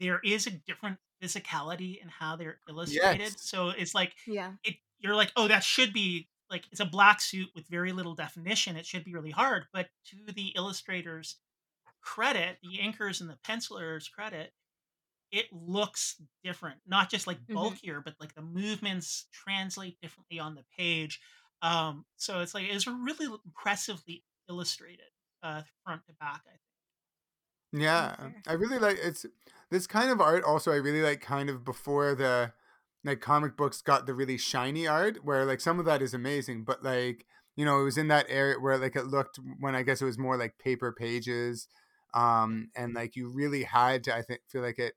there 0.00 0.20
is 0.24 0.46
a 0.46 0.50
different 0.50 0.98
physicality 1.22 2.02
in 2.02 2.08
how 2.08 2.36
they're 2.36 2.58
illustrated. 2.68 3.20
Yes. 3.20 3.36
So 3.38 3.70
it's 3.70 3.94
like, 3.94 4.14
yeah, 4.26 4.52
it 4.64 4.76
you're 5.00 5.16
like, 5.16 5.32
oh, 5.36 5.48
that 5.48 5.64
should 5.64 5.92
be 5.92 6.28
like 6.50 6.64
it's 6.70 6.80
a 6.80 6.86
black 6.86 7.20
suit 7.20 7.48
with 7.54 7.66
very 7.68 7.92
little 7.92 8.14
definition. 8.14 8.76
It 8.76 8.86
should 8.86 9.04
be 9.04 9.14
really 9.14 9.30
hard. 9.30 9.64
But 9.72 9.88
to 10.06 10.32
the 10.32 10.52
illustrators' 10.56 11.36
credit, 12.02 12.58
the 12.62 12.78
inkers 12.78 13.20
and 13.20 13.30
the 13.30 13.38
pencilers' 13.44 14.08
credit, 14.08 14.52
it 15.30 15.46
looks 15.52 16.16
different. 16.42 16.78
Not 16.86 17.10
just 17.10 17.26
like 17.26 17.38
bulkier, 17.48 17.94
mm-hmm. 17.94 18.02
but 18.04 18.14
like 18.20 18.34
the 18.34 18.42
movements 18.42 19.26
translate 19.32 20.00
differently 20.00 20.38
on 20.38 20.54
the 20.54 20.64
page. 20.76 21.20
Um, 21.62 22.04
so 22.16 22.40
it's 22.40 22.54
like 22.54 22.64
it's 22.68 22.86
really 22.86 23.26
impressively 23.44 24.24
illustrated, 24.48 25.10
uh, 25.42 25.62
front 25.84 26.04
to 26.06 26.12
back. 26.14 26.42
I 26.46 26.50
think. 26.50 27.82
Yeah, 27.82 28.16
I 28.48 28.54
really 28.54 28.78
like 28.78 28.98
it's 29.00 29.24
this 29.70 29.86
kind 29.86 30.10
of 30.10 30.20
art. 30.20 30.42
Also, 30.42 30.72
I 30.72 30.76
really 30.76 31.02
like 31.02 31.20
kind 31.20 31.48
of 31.48 31.64
before 31.64 32.14
the 32.14 32.52
like 33.04 33.20
comic 33.20 33.56
books 33.56 33.82
got 33.82 34.06
the 34.06 34.14
really 34.14 34.36
shiny 34.36 34.86
art 34.86 35.18
where 35.24 35.44
like 35.44 35.60
some 35.60 35.78
of 35.78 35.86
that 35.86 36.02
is 36.02 36.14
amazing 36.14 36.64
but 36.64 36.82
like 36.82 37.26
you 37.56 37.64
know 37.64 37.80
it 37.80 37.84
was 37.84 37.98
in 37.98 38.08
that 38.08 38.26
area 38.28 38.58
where 38.58 38.78
like 38.78 38.96
it 38.96 39.06
looked 39.06 39.38
when 39.58 39.74
i 39.74 39.82
guess 39.82 40.02
it 40.02 40.06
was 40.06 40.18
more 40.18 40.36
like 40.36 40.58
paper 40.58 40.92
pages 40.92 41.68
um 42.14 42.68
and 42.76 42.94
like 42.94 43.16
you 43.16 43.28
really 43.28 43.62
had 43.62 44.04
to 44.04 44.14
i 44.14 44.22
think 44.22 44.40
feel 44.48 44.62
like 44.62 44.78
it 44.78 44.94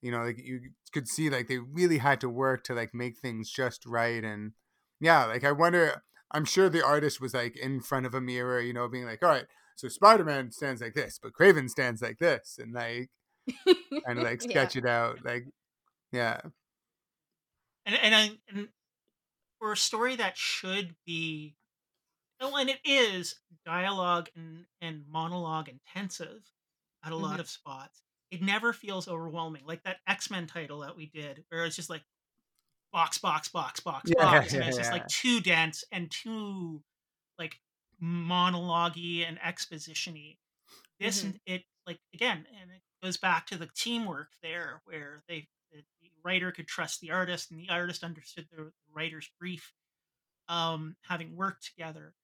you 0.00 0.10
know 0.10 0.22
like 0.22 0.38
you 0.38 0.60
could 0.92 1.08
see 1.08 1.28
like 1.28 1.48
they 1.48 1.58
really 1.58 1.98
had 1.98 2.20
to 2.20 2.28
work 2.28 2.62
to 2.64 2.74
like 2.74 2.94
make 2.94 3.18
things 3.18 3.50
just 3.50 3.84
right 3.86 4.24
and 4.24 4.52
yeah 5.00 5.24
like 5.24 5.44
i 5.44 5.52
wonder 5.52 6.02
i'm 6.30 6.44
sure 6.44 6.68
the 6.68 6.84
artist 6.84 7.20
was 7.20 7.34
like 7.34 7.56
in 7.56 7.80
front 7.80 8.06
of 8.06 8.14
a 8.14 8.20
mirror 8.20 8.60
you 8.60 8.72
know 8.72 8.88
being 8.88 9.06
like 9.06 9.22
all 9.22 9.30
right 9.30 9.46
so 9.76 9.88
spider-man 9.88 10.52
stands 10.52 10.80
like 10.80 10.94
this 10.94 11.18
but 11.20 11.32
kraven 11.32 11.68
stands 11.68 12.00
like 12.00 12.18
this 12.18 12.58
and 12.60 12.72
like 12.72 13.10
kind 14.06 14.18
of 14.18 14.24
like 14.24 14.40
sketch 14.40 14.76
yeah. 14.76 14.82
it 14.82 14.86
out 14.86 15.18
like 15.24 15.46
yeah 16.12 16.40
and 17.86 17.96
and, 18.02 18.14
I, 18.14 18.30
and 18.48 18.68
for 19.58 19.72
a 19.72 19.76
story 19.76 20.16
that 20.16 20.36
should 20.36 20.94
be 21.06 21.54
oh, 22.40 22.56
and 22.56 22.70
it 22.70 22.80
is 22.84 23.36
dialogue 23.64 24.28
and, 24.36 24.66
and 24.80 25.04
monologue 25.10 25.68
intensive 25.68 26.42
at 27.04 27.12
a 27.12 27.14
mm-hmm. 27.14 27.24
lot 27.24 27.40
of 27.40 27.48
spots. 27.48 28.02
It 28.30 28.42
never 28.42 28.72
feels 28.72 29.06
overwhelming, 29.06 29.62
like 29.66 29.84
that 29.84 29.98
X 30.08 30.30
Men 30.30 30.46
title 30.46 30.80
that 30.80 30.96
we 30.96 31.06
did, 31.06 31.44
where 31.48 31.64
it's 31.64 31.76
just 31.76 31.90
like 31.90 32.02
box, 32.92 33.18
box, 33.18 33.48
box, 33.48 33.80
box, 33.80 34.10
yeah, 34.10 34.24
box, 34.24 34.52
yeah, 34.52 34.60
and 34.60 34.68
it's 34.68 34.76
yeah. 34.76 34.82
just 34.82 34.92
like 34.92 35.06
too 35.08 35.40
dense 35.40 35.84
and 35.92 36.10
too 36.10 36.82
like 37.38 37.60
monologue 38.00 38.96
and 38.96 39.38
expositiony. 39.38 40.36
This 40.98 41.22
mm-hmm. 41.22 41.36
it 41.46 41.62
like 41.86 42.00
again, 42.12 42.46
and 42.60 42.70
it 42.70 42.82
goes 43.02 43.16
back 43.16 43.46
to 43.46 43.58
the 43.58 43.68
teamwork 43.74 44.28
there, 44.42 44.80
where 44.84 45.22
they 45.28 45.46
writer 46.24 46.52
could 46.52 46.66
trust 46.66 47.00
the 47.00 47.10
artist 47.10 47.50
and 47.50 47.60
the 47.60 47.68
artist 47.68 48.04
understood 48.04 48.46
the 48.50 48.70
writer's 48.92 49.28
brief 49.38 49.72
um, 50.48 50.96
having 51.02 51.36
worked 51.36 51.64
together 51.64 52.14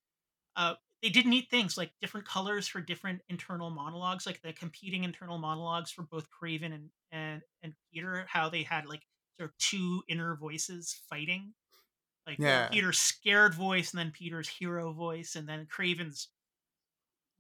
uh, 0.57 0.75
they 1.03 1.09
did 1.09 1.27
neat 1.27 1.49
things 1.51 1.79
like 1.79 1.93
different 2.01 2.27
colors 2.27 2.69
for 2.69 2.81
different 2.81 3.21
internal 3.29 3.71
monologues 3.71 4.27
like 4.27 4.41
the 4.43 4.53
competing 4.53 5.05
internal 5.05 5.39
monologues 5.39 5.91
for 5.91 6.03
both 6.03 6.27
Kraven 6.31 6.75
and 6.75 6.91
and, 7.13 7.43
and 7.63 7.75
peter 7.93 8.27
how 8.29 8.49
they 8.49 8.63
had 8.63 8.87
like 8.87 9.03
sort 9.39 9.51
of 9.51 9.59
two 9.59 10.03
inner 10.09 10.37
voices 10.37 11.01
fighting 11.09 11.53
like 12.27 12.39
yeah. 12.39 12.69
peter's 12.69 12.99
scared 12.99 13.55
voice 13.55 13.93
and 13.93 13.99
then 13.99 14.11
peter's 14.11 14.49
hero 14.49 14.93
voice 14.93 15.37
and 15.37 15.49
then 15.49 15.67
kraven's 15.67 16.29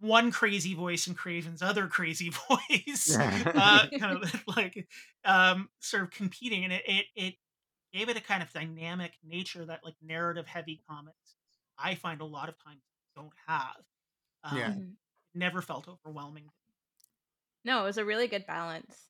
one 0.00 0.30
crazy 0.30 0.74
voice 0.74 1.06
and 1.06 1.16
Kraven's 1.16 1.62
other 1.62 1.86
crazy 1.86 2.30
voice, 2.48 3.16
uh, 3.16 3.86
kind 3.98 4.22
of 4.22 4.44
like 4.56 4.88
um, 5.24 5.68
sort 5.80 6.02
of 6.02 6.10
competing, 6.10 6.64
and 6.64 6.72
it, 6.72 6.82
it 6.86 7.06
it 7.14 7.34
gave 7.92 8.08
it 8.08 8.16
a 8.16 8.20
kind 8.20 8.42
of 8.42 8.52
dynamic 8.52 9.12
nature 9.24 9.64
that 9.64 9.80
like 9.84 9.94
narrative 10.02 10.46
heavy 10.46 10.80
comics 10.88 11.36
I 11.82 11.94
find 11.94 12.20
a 12.20 12.24
lot 12.26 12.48
of 12.48 12.54
times 12.62 12.82
don't 13.16 13.32
have. 13.46 13.76
Um, 14.44 14.58
yeah, 14.58 14.68
mm-hmm. 14.70 14.90
never 15.34 15.62
felt 15.62 15.88
overwhelming. 15.88 16.44
No, 17.64 17.82
it 17.82 17.84
was 17.84 17.98
a 17.98 18.04
really 18.04 18.26
good 18.26 18.46
balance. 18.46 19.08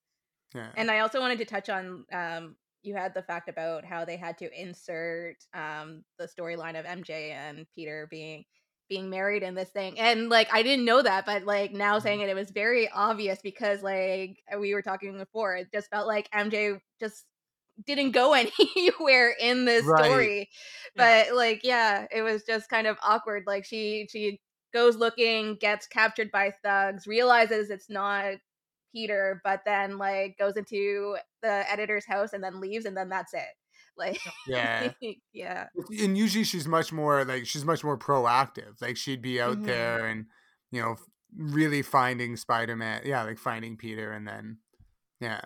Yeah, 0.55 0.69
and 0.77 0.91
I 0.91 1.01
also 1.01 1.21
wanted 1.21 1.39
to 1.39 1.45
touch 1.45 1.69
on 1.69 2.05
um, 2.13 2.57
you 2.83 2.95
had 2.95 3.15
the 3.15 3.23
fact 3.23 3.49
about 3.49 3.85
how 3.85 4.05
they 4.05 4.17
had 4.17 4.39
to 4.39 4.61
insert 4.61 5.37
um, 5.55 6.03
the 6.19 6.27
storyline 6.27 6.79
of 6.79 6.87
MJ 6.87 7.31
and 7.31 7.67
Peter 7.75 8.09
being 8.11 8.45
being 8.91 9.09
married 9.09 9.43
in 9.43 9.55
this 9.55 9.71
thing 9.71 9.99
and 9.99 10.29
like 10.29 10.53
i 10.53 10.63
didn't 10.63 10.85
know 10.85 11.01
that 11.01 11.25
but 11.25 11.45
like 11.45 11.73
now 11.73 11.95
mm-hmm. 11.95 12.03
saying 12.03 12.21
it 12.21 12.29
it 12.29 12.35
was 12.35 12.51
very 12.51 12.91
obvious 12.91 13.39
because 13.43 13.83
like 13.83 14.43
we 14.59 14.75
were 14.75 14.83
talking 14.83 15.17
before 15.17 15.57
it 15.57 15.69
just 15.73 15.89
felt 15.89 16.07
like 16.07 16.29
mj 16.33 16.79
just 16.99 17.25
didn't 17.87 18.11
go 18.11 18.35
anywhere 18.77 19.35
in 19.41 19.65
this 19.65 19.87
right. 19.87 20.05
story 20.05 20.51
but 20.97 21.29
yeah. 21.29 21.33
like 21.33 21.61
yeah 21.63 22.07
it 22.11 22.21
was 22.21 22.43
just 22.43 22.69
kind 22.69 22.87
of 22.87 22.99
awkward 23.03 23.45
like 23.47 23.65
she 23.65 24.07
she 24.11 24.41
goes 24.75 24.97
looking 24.97 25.57
gets 25.61 25.87
captured 25.87 26.31
by 26.31 26.53
thugs 26.63 27.07
realizes 27.07 27.71
it's 27.71 27.89
not 27.89 28.35
peter 28.93 29.41
but 29.45 29.61
then 29.65 29.99
like 29.99 30.37
goes 30.37 30.57
into 30.57 31.17
the 31.43 31.71
editor's 31.71 32.05
house 32.05 32.33
and 32.33 32.43
then 32.43 32.61
leaves 32.61 32.85
and 32.85 32.97
then 32.97 33.09
that's 33.09 33.33
it 33.33 33.55
like 34.09 34.21
yeah. 34.47 34.93
yeah. 35.33 35.67
And 36.03 36.17
usually 36.17 36.45
she's 36.45 36.67
much 36.67 36.93
more 36.93 37.25
like 37.25 37.47
she's 37.47 37.65
much 37.65 37.85
more 37.85 37.99
proactive. 37.99 38.81
Like 38.81 38.97
she'd 38.97 39.23
be 39.23 39.41
out 39.41 39.57
mm-hmm. 39.57 39.67
there 39.67 40.07
and 40.07 40.27
you 40.71 40.81
know 40.81 40.97
really 41.37 41.83
finding 41.83 42.37
Spider-Man. 42.37 43.03
Yeah, 43.05 43.23
like 43.23 43.39
finding 43.39 43.77
Peter 43.77 44.13
and 44.13 44.27
then 44.27 44.59
yeah. 45.21 45.41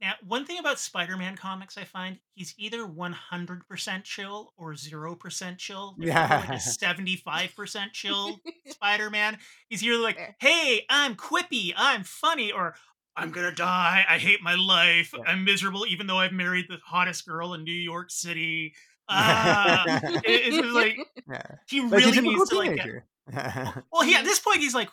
Now, 0.00 0.14
one 0.26 0.46
thing 0.46 0.58
about 0.58 0.78
Spider-Man 0.78 1.36
comics 1.36 1.76
I 1.76 1.84
find 1.84 2.18
he's 2.34 2.54
either 2.58 2.86
100% 2.86 4.04
chill 4.04 4.52
or 4.56 4.72
0% 4.72 5.58
chill. 5.58 5.94
There's 5.98 6.08
yeah. 6.08 6.44
Like 6.48 6.58
a 6.58 6.62
75% 6.62 7.92
chill 7.92 8.40
Spider-Man. 8.66 9.38
He's 9.68 9.82
either 9.82 9.98
like, 9.98 10.36
"Hey, 10.40 10.86
I'm 10.88 11.16
quippy, 11.16 11.72
I'm 11.76 12.04
funny," 12.04 12.50
or 12.50 12.74
I'm 13.20 13.30
gonna 13.30 13.54
die. 13.54 14.04
I 14.08 14.18
hate 14.18 14.42
my 14.42 14.54
life. 14.54 15.12
Yeah. 15.16 15.24
I'm 15.26 15.44
miserable, 15.44 15.86
even 15.86 16.06
though 16.06 16.18
I've 16.18 16.32
married 16.32 16.66
the 16.68 16.78
hottest 16.84 17.26
girl 17.26 17.54
in 17.54 17.64
New 17.64 17.72
York 17.72 18.10
City. 18.10 18.74
Uh, 19.12 19.84
it, 20.04 20.54
it's 20.54 20.72
like 20.72 20.96
yeah. 21.28 21.42
he 21.68 21.80
really 21.80 22.12
like 22.12 22.22
needs 22.22 22.48
to 22.48 22.56
like. 22.58 22.76
Get, 22.76 22.86
Well, 23.92 24.02
he 24.02 24.14
at 24.14 24.22
this 24.22 24.38
point 24.38 24.58
he's 24.58 24.72
like 24.72 24.88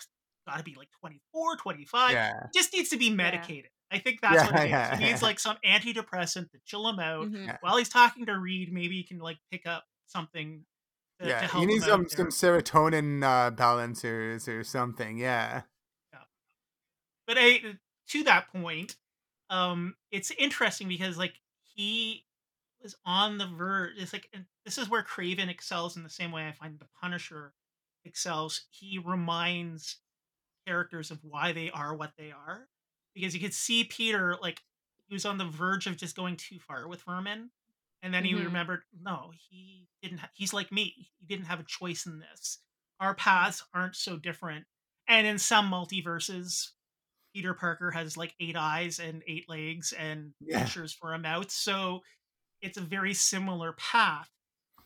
got 0.48 0.58
to 0.58 0.64
be 0.64 0.74
like 0.76 0.88
24, 1.02 1.58
25. 1.58 2.12
yeah. 2.14 2.32
Just 2.52 2.74
needs 2.74 2.90
to 2.90 2.98
be 2.98 3.10
Yeah. 3.10 3.14
medicated. 3.14 3.70
I 3.92 4.00
think 4.00 4.22
that's 4.22 4.34
Yeah, 4.34 4.46
what 4.46 4.56
it 4.56 4.66
is. 4.66 4.70
yeah, 4.72 4.98
He 4.98 5.04
needs 5.06 5.22
yeah. 5.22 5.28
like 5.28 5.40
some 5.40 5.58
antidepressant 5.64 6.50
to 6.50 6.58
chill 6.66 6.88
him 6.90 6.98
out. 7.00 7.28
Mhm. 7.28 7.46
Yeah. 7.46 7.58
While 7.62 7.78
he's 7.78 7.90
talking 7.90 8.26
to 8.26 8.40
Reed, 8.40 8.74
maybe 8.74 8.96
he 8.96 9.04
can 9.04 9.20
like 9.20 9.38
pick 9.52 9.68
up 9.68 9.84
something 10.08 10.66
to, 11.20 11.26
to 11.26 11.30
Yeah, 11.30 11.42
help 11.42 11.62
you 11.62 11.68
need 11.68 11.84
some 11.84 12.08
there. 12.10 12.10
some 12.10 12.28
serotonin 12.30 13.24
uh, 13.24 13.52
balancers 13.52 14.48
or 14.48 14.64
something. 14.64 15.20
Yeah, 15.20 15.62
but 17.28 17.38
I, 17.38 17.76
to 18.10 18.24
that 18.24 18.48
point, 18.52 18.96
um, 19.50 19.96
it's 20.12 20.32
interesting 20.32 20.88
because 20.88 21.18
like 21.18 21.40
he 21.62 22.26
was 22.82 22.96
on 23.06 23.38
the 23.38 23.48
verge. 23.48 23.94
It's 23.98 24.14
like 24.14 24.30
this 24.66 24.78
is 24.78 24.90
where 24.90 25.04
Kraven 25.04 25.50
excels 25.50 25.98
in 25.98 26.04
the 26.04 26.10
same 26.10 26.32
way 26.32 26.48
I 26.48 26.52
find 26.52 26.80
the 26.80 26.88
Punisher 27.02 27.54
excels. 28.06 28.66
He 28.70 29.00
reminds 29.04 29.98
characters 30.66 31.12
of 31.12 31.24
why 31.24 31.54
they 31.54 31.70
are 31.72 31.96
what 31.96 32.14
they 32.18 32.32
are, 32.32 32.68
because 33.14 33.34
you 33.34 33.40
could 33.40 33.54
see 33.54 33.84
Peter 33.86 34.36
like 34.42 34.62
he 35.08 35.16
was 35.16 35.26
on 35.26 35.38
the 35.38 35.46
verge 35.46 35.88
of 35.88 35.98
just 35.98 36.16
going 36.16 36.36
too 36.36 36.60
far 36.60 36.88
with 36.88 37.02
Vermin, 37.04 37.50
and 38.02 38.14
then 38.14 38.26
he 38.26 38.34
Mhm. 38.34 38.46
remembered, 38.46 38.84
no, 39.00 39.32
he 39.50 39.88
didn't. 40.02 40.20
Ha- 40.20 40.30
he's 40.34 40.54
like 40.54 40.72
me. 40.72 41.10
He 41.20 41.26
didn't 41.26 41.46
have 41.46 41.60
a 41.62 41.64
choice 41.64 42.06
in 42.06 42.20
this. 42.20 42.60
Our 43.00 43.16
paths 43.16 43.64
aren't 43.74 43.96
so 43.96 44.18
different. 44.18 44.68
And 45.08 45.26
in 45.26 45.40
some 45.40 45.72
multiverses, 45.72 46.72
Peter 47.38 47.54
Parker 47.54 47.92
has 47.92 48.18
like 48.18 48.34
eight 48.40 48.56
eyes 48.56 48.98
and 48.98 49.22
eight 49.28 49.48
legs 49.48 49.94
and 49.94 50.34
Yeah. 50.40 50.64
pictures 50.64 50.92
for 50.92 51.14
a 51.14 51.20
mouth. 51.20 51.52
So 51.52 52.02
it's 52.64 52.78
a 52.78 52.82
very 52.82 53.14
similar 53.14 53.74
path. 53.74 54.28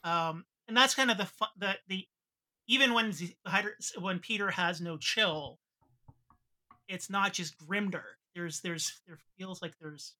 Um, 0.04 0.44
and 0.68 0.76
that's 0.76 0.94
kind 0.94 1.10
of 1.10 1.18
the 1.18 1.28
fu- 1.28 1.46
the 1.56 1.78
the 1.88 2.06
even 2.68 2.94
when 2.94 3.14
Z- 3.14 3.38
when 4.00 4.20
Peter 4.20 4.52
has 4.52 4.82
no 4.82 4.98
chill, 4.98 5.60
it's 6.90 7.10
not 7.10 7.32
just 7.32 7.58
grimdark. 7.58 8.18
There's 8.36 8.60
there's 8.60 9.00
there 9.08 9.18
feels 9.38 9.62
like 9.62 9.76
there's 9.80 10.16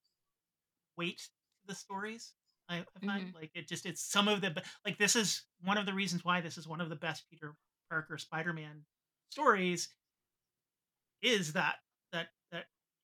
weight 0.98 1.18
to 1.20 1.68
the 1.68 1.76
stories. 1.76 2.34
I, 2.70 2.86
I 3.02 3.06
find 3.06 3.34
like 3.36 3.52
it 3.56 3.68
just 3.68 3.86
it's 3.86 4.02
some 4.02 4.30
of 4.30 4.40
the 4.40 4.64
like 4.86 4.98
this 4.98 5.18
is 5.18 5.44
one 5.62 5.78
of 5.78 5.86
the 5.86 5.94
reasons 5.94 6.24
why 6.24 6.40
this 6.40 6.58
is 6.58 6.66
one 6.66 6.80
of 6.80 6.88
the 6.88 6.96
best 6.96 7.26
Peter 7.30 7.56
Parker 7.90 8.18
Spider-Man 8.18 8.86
stories 9.32 9.90
is 11.22 11.52
that 11.54 11.76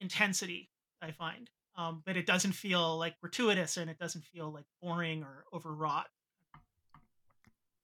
intensity 0.01 0.69
I 1.01 1.11
find. 1.11 1.49
Um, 1.75 2.01
but 2.05 2.17
it 2.17 2.25
doesn't 2.25 2.53
feel 2.53 2.97
like 2.97 3.19
gratuitous 3.21 3.77
and 3.77 3.89
it 3.89 3.99
doesn't 3.99 4.25
feel 4.25 4.51
like 4.51 4.65
boring 4.81 5.23
or 5.23 5.45
overwrought. 5.53 6.07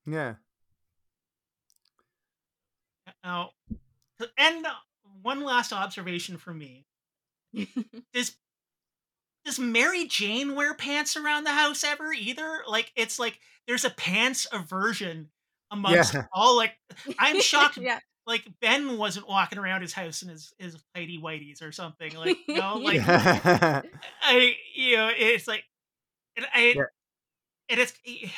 yeah. 0.08 0.36
Now, 3.24 3.52
to 4.20 4.30
end 4.38 4.66
one 5.22 5.44
last 5.44 5.72
observation 5.74 6.38
for 6.38 6.54
me 6.54 6.86
does 8.14 8.36
does 9.46 9.60
Mary 9.60 10.06
Jane 10.08 10.56
wear 10.56 10.74
pants 10.74 11.16
around 11.18 11.44
the 11.44 11.52
house 11.52 11.84
ever 11.84 12.12
either? 12.14 12.64
Like 12.68 12.92
it's 12.96 13.20
like 13.20 13.40
there's 13.68 13.86
a 13.86 13.90
pants 13.92 14.48
aversion 14.52 15.30
amongst 15.72 16.14
Yeah. 16.14 16.26
all 16.34 16.56
like 16.58 16.78
I'm 17.20 17.42
shocked 17.42 17.78
yeah. 17.78 18.00
Like 18.26 18.46
Ben 18.62 18.98
wasn't 18.98 19.28
walking 19.28 19.60
around 19.60 19.82
his 19.82 19.94
house 19.94 20.22
in 20.22 20.30
his 20.30 20.54
his 20.58 20.78
tidy 20.96 21.20
whiteys 21.22 21.62
or 21.62 21.72
something. 21.72 22.14
Like 22.18 22.38
you 22.48 22.56
know, 22.56 22.76
like. 22.78 23.02
I 23.08 24.56
you 24.76 24.98
know 24.98 25.10
it's 25.16 25.48
like 25.48 25.64
and 26.38 26.46
I 26.54 26.74
Yeah. 26.76 26.84
and 27.70 27.80
it's 27.80 27.94
eh, 28.08 28.30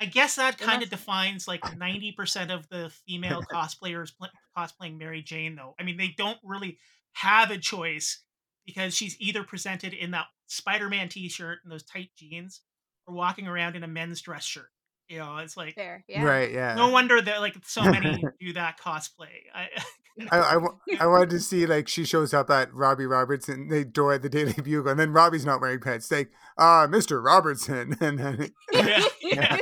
I 0.00 0.04
guess 0.06 0.36
that 0.36 0.58
kind 0.58 0.82
of 0.82 0.90
defines 0.90 1.48
like 1.48 1.76
ninety 1.78 2.12
percent 2.12 2.50
of 2.50 2.68
the 2.68 2.90
female 3.06 3.42
cosplayers 3.42 4.12
pl- 4.16 4.28
cosplaying 4.56 4.98
Mary 4.98 5.22
Jane. 5.22 5.54
Though 5.56 5.74
I 5.78 5.82
mean, 5.84 5.96
they 5.96 6.14
don't 6.16 6.38
really 6.42 6.78
have 7.14 7.50
a 7.50 7.58
choice 7.58 8.20
because 8.66 8.94
she's 8.94 9.16
either 9.20 9.42
presented 9.44 9.94
in 9.94 10.10
that 10.10 10.26
Spider-Man 10.48 11.08
T-shirt 11.08 11.58
and 11.62 11.72
those 11.72 11.82
tight 11.84 12.10
jeans, 12.16 12.60
or 13.06 13.14
walking 13.14 13.46
around 13.46 13.74
in 13.76 13.84
a 13.84 13.88
men's 13.88 14.20
dress 14.20 14.44
shirt. 14.44 14.68
You 15.08 15.18
know, 15.18 15.36
it's 15.38 15.56
like 15.56 15.74
Fair. 15.74 16.04
Yeah. 16.08 16.24
Right. 16.24 16.50
Yeah. 16.52 16.74
no 16.74 16.88
wonder 16.88 17.20
that 17.20 17.40
like 17.40 17.56
so 17.64 17.82
many 17.82 18.22
do 18.40 18.52
that 18.54 18.78
cosplay. 18.80 19.28
I, 19.54 19.68
I, 20.30 20.38
I, 20.56 20.58
I 21.00 21.06
wanted 21.06 21.30
to 21.30 21.40
see 21.40 21.66
like 21.66 21.88
she 21.88 22.04
shows 22.04 22.32
up 22.32 22.48
at 22.50 22.72
Robbie 22.72 23.04
Robertson 23.06 23.68
they 23.68 23.84
door 23.84 24.14
at 24.14 24.22
the 24.22 24.28
Daily 24.30 24.54
Bugle, 24.54 24.88
and 24.88 24.98
then 24.98 25.12
Robbie's 25.12 25.44
not 25.44 25.60
wearing 25.60 25.78
pants. 25.78 26.06
It's 26.06 26.12
like, 26.12 26.30
uh, 26.56 26.86
Mr. 26.88 27.22
Robertson, 27.22 27.96
and 28.00 28.18
then 28.18 28.50
yeah, 28.72 29.04
yeah. 29.22 29.58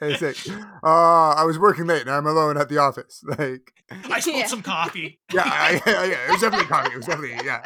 it's 0.00 0.22
like, 0.22 0.56
uh, 0.84 1.30
I 1.34 1.42
was 1.44 1.58
working 1.58 1.86
late, 1.86 2.02
and 2.02 2.10
I'm 2.10 2.26
alone 2.26 2.56
at 2.56 2.68
the 2.68 2.78
office. 2.78 3.24
Like, 3.24 3.72
I 3.90 4.20
spilled 4.20 4.38
Yeah. 4.38 4.46
some 4.46 4.62
coffee. 4.62 5.18
yeah, 5.32 5.42
I, 5.44 5.82
yeah, 5.84 6.04
yeah, 6.04 6.26
it 6.28 6.30
was 6.30 6.40
definitely 6.40 6.68
coffee. 6.68 6.92
It 6.92 6.96
was 6.96 7.06
definitely 7.06 7.44
yeah. 7.44 7.62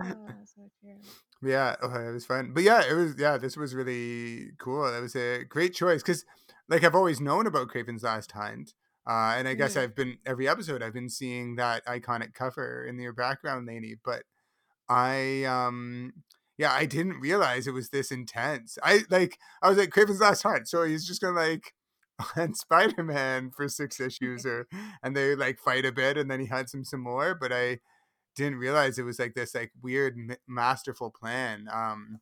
Oh, 0.00 0.26
so 0.44 0.70
true. 0.80 0.94
Yeah, 1.44 1.76
oh, 1.82 1.90
it 1.94 2.12
was 2.12 2.26
fun. 2.26 2.52
But 2.54 2.62
yeah, 2.62 2.82
it 2.88 2.94
was 2.94 3.14
yeah, 3.18 3.36
this 3.38 3.56
was 3.56 3.74
really 3.74 4.52
cool. 4.58 4.90
That 4.90 5.02
was 5.02 5.16
a 5.16 5.44
great 5.44 5.74
choice 5.74 6.02
because 6.02 6.24
like 6.68 6.84
I've 6.84 6.94
always 6.94 7.20
known 7.20 7.46
about 7.46 7.68
Kraven's 7.68 8.02
Last 8.02 8.32
Hunt. 8.32 8.72
Uh, 9.06 9.34
and 9.36 9.46
I 9.48 9.54
guess 9.54 9.74
Mhm. 9.74 9.82
I've 9.82 9.94
been 9.94 10.18
every 10.24 10.48
episode 10.48 10.82
I've 10.82 10.94
been 10.94 11.10
seeing 11.10 11.56
that 11.56 11.84
iconic 11.86 12.32
cover 12.34 12.86
in 12.86 12.98
your 12.98 13.12
background, 13.12 13.68
Layney. 13.68 13.94
But 14.04 14.22
I 14.88 15.44
um 15.44 16.12
yeah, 16.58 16.72
I 16.72 16.86
didn't 16.86 17.20
realize 17.20 17.66
it 17.66 17.72
was 17.74 17.90
this 17.90 18.12
intense. 18.12 18.78
I 18.82 19.02
like 19.10 19.38
I 19.62 19.68
was 19.68 19.78
like 19.78 19.90
Kraven's 19.90 20.20
Last 20.20 20.42
Hunt, 20.42 20.68
so 20.68 20.84
he's 20.84 21.06
just 21.06 21.20
gonna 21.20 21.38
like 21.38 21.74
hunt 22.20 22.56
Spider 22.56 23.02
Man 23.04 23.50
for 23.50 23.68
six 23.68 24.00
issues 24.00 24.46
or 24.46 24.66
and 25.02 25.16
they 25.16 25.34
like 25.36 25.58
fight 25.60 25.84
a 25.86 25.92
bit 25.92 26.16
and 26.18 26.30
then 26.30 26.40
he 26.40 26.46
hunts 26.46 26.74
him 26.74 26.84
some 26.84 27.00
more. 27.00 27.34
But 27.34 27.52
I 27.52 27.80
didn't 28.34 28.58
realize 28.58 28.98
it 28.98 29.04
was 29.04 29.18
like 29.18 29.34
this 29.34 29.54
like 29.54 29.72
weird 29.82 30.18
masterful 30.48 31.10
plan 31.10 31.68
um 31.70 32.20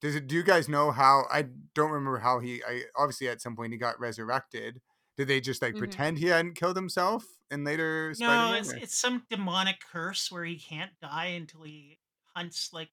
does 0.00 0.14
it 0.16 0.26
do 0.26 0.34
you 0.36 0.42
guys 0.44 0.68
know 0.68 0.90
how 0.90 1.24
i 1.30 1.42
don't 1.74 1.90
remember 1.92 2.18
how 2.18 2.40
he 2.40 2.62
i 2.64 2.84
obviously 2.96 3.28
at 3.28 3.40
some 3.42 3.56
point 3.56 3.72
he 3.72 3.78
got 3.78 3.98
resurrected 4.00 4.80
did 5.16 5.28
they 5.28 5.40
just 5.40 5.62
like 5.62 5.76
Mhm. 5.76 5.76
pretend 5.76 6.18
he 6.18 6.26
hadn't 6.26 6.54
killed 6.54 6.76
himself 6.76 7.24
and 7.50 7.64
later 7.64 8.14
No, 8.18 8.52
Spider-Man, 8.52 8.54
it's 8.54 8.72
it's 8.72 8.94
some 8.96 9.26
demonic 9.30 9.78
curse 9.80 10.30
where 10.30 10.44
he 10.44 10.58
can't 10.58 10.98
die 11.00 11.26
until 11.26 11.62
he 11.62 12.00
hunts 12.34 12.72
like 12.72 12.90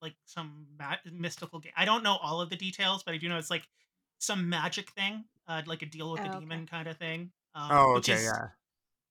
like 0.00 0.16
some 0.24 0.68
ma- 0.78 0.96
mystical 1.10 1.58
game. 1.60 1.72
I 1.76 1.84
don't 1.84 2.02
know 2.02 2.16
all 2.16 2.40
of 2.40 2.50
the 2.50 2.56
details, 2.56 3.02
but 3.02 3.14
I 3.14 3.18
do 3.18 3.28
know 3.28 3.38
it's 3.38 3.50
like 3.50 3.66
some 4.18 4.48
magic 4.48 4.90
thing, 4.92 5.24
uh, 5.46 5.62
like 5.66 5.82
a 5.82 5.86
deal 5.86 6.10
with 6.12 6.22
Oh, 6.22 6.22
the 6.22 6.28
okay. 6.38 6.40
demon 6.40 6.66
kind 6.66 6.88
of 6.88 6.96
thing. 6.98 7.32
Um, 7.54 7.82
oh 7.82 7.94
which 7.94 8.08
okay 8.08 8.08
is, 8.08 8.24
yeah 8.24 8.48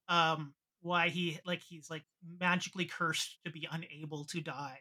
Um, 0.10 0.56
why 0.88 1.10
he 1.10 1.39
like 1.45 1.62
he's 1.62 1.89
like 1.89 2.04
magically 2.39 2.86
cursed 2.86 3.38
to 3.45 3.52
be 3.52 3.67
unable 3.71 4.23
to 4.26 4.41
die, 4.41 4.80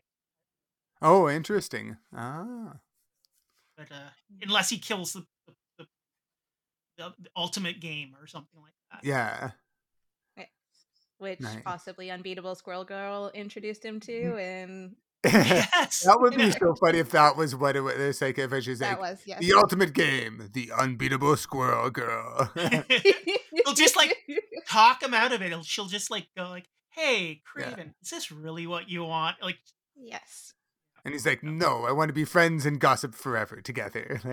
oh 1.02 1.28
interesting. 1.28 1.96
Ah. 2.14 2.76
But 3.76 3.92
uh, 3.92 4.08
unless 4.40 4.70
he 4.70 4.78
kills 4.78 5.12
the 5.12 5.26
the, 5.46 5.54
the 5.78 5.86
the 6.96 7.14
the 7.18 7.30
ultimate 7.36 7.80
game 7.80 8.14
or 8.18 8.26
something 8.26 8.60
like 8.62 8.72
that. 8.92 9.04
yeah. 9.04 9.50
Which 11.18 11.40
Nice. 11.40 11.62
possibly 11.64 12.10
unbeatable 12.10 12.54
Squirrel 12.56 12.84
Girl 12.84 13.30
introduced 13.32 13.82
him 13.82 14.00
to, 14.00 14.36
and 14.36 14.94
Yes, 15.32 16.00
that 16.00 16.18
would 16.20 16.36
be 16.36 16.44
yeah. 16.44 16.54
so 16.58 16.74
funny 16.74 16.98
if 16.98 17.10
that 17.10 17.36
was 17.36 17.54
what 17.54 17.76
it 17.76 17.80
was 17.80 17.94
it's 17.96 18.20
like 18.20 18.38
if 18.38 18.52
it's 18.52 18.66
just 18.66 18.80
that 18.80 19.00
like 19.00 19.12
was 19.12 19.22
yes. 19.26 19.40
the 19.40 19.52
ultimate 19.54 19.92
game 19.92 20.50
the 20.52 20.70
unbeatable 20.78 21.36
squirrel 21.36 21.90
girl 21.90 22.50
They'll 22.54 23.74
just, 23.74 23.96
like, 23.96 24.16
talk 24.68 25.02
him 25.02 25.14
out 25.14 25.32
of 25.32 25.42
it. 25.42 25.48
He'll- 25.48 25.62
She'll 25.64 25.86
just 25.86 26.10
like 26.10 26.28
go 26.36 26.48
like, 26.48 26.68
"Hey, 26.90 27.42
Yeah. 27.58 27.70
Kraven, 27.70 27.94
is 28.02 28.10
this 28.10 28.30
really 28.30 28.66
what 28.66 28.88
you 28.88 29.04
want?" 29.04 29.36
Like, 29.42 29.58
yes. 29.96 30.52
and 31.04 31.14
he's 31.14 31.26
like 31.26 31.42
no 31.42 31.84
i 31.86 31.92
want 31.92 32.08
to 32.08 32.12
be 32.12 32.24
friends 32.24 32.66
and 32.66 32.80
gossip 32.80 33.14
forever 33.14 33.60
together 33.60 34.20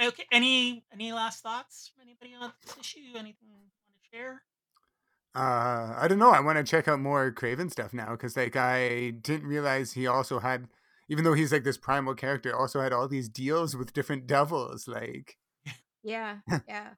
okay. 0.00 0.24
Any 0.32 0.84
any 0.92 1.12
last 1.12 1.42
thoughts 1.42 1.90
from 1.94 2.02
anybody 2.06 2.34
on 2.40 2.52
this 2.64 2.76
issue? 2.78 3.00
Anything 3.14 3.48
you 3.48 3.54
want 3.54 3.66
to 4.02 4.16
share? 4.16 4.42
Uh, 5.34 5.94
I 5.96 6.06
don't 6.08 6.18
know. 6.18 6.30
I 6.30 6.40
want 6.40 6.58
to 6.58 6.64
check 6.64 6.88
out 6.88 7.00
more 7.00 7.30
Kraven 7.32 7.70
stuff 7.70 7.92
now 7.92 8.10
because, 8.12 8.36
like, 8.36 8.56
I 8.56 9.10
didn't 9.10 9.46
realize 9.46 9.92
he 9.92 10.06
also 10.06 10.38
had, 10.40 10.68
even 11.08 11.24
though 11.24 11.34
he's 11.34 11.52
like 11.52 11.64
this 11.64 11.78
primal 11.78 12.14
character, 12.14 12.54
also 12.56 12.80
had 12.80 12.92
all 12.92 13.08
these 13.08 13.28
deals 13.28 13.76
with 13.76 13.92
different 13.92 14.26
devils. 14.26 14.88
Like, 14.88 15.36
Yeah, 16.02 16.38
yeah. 16.68 16.90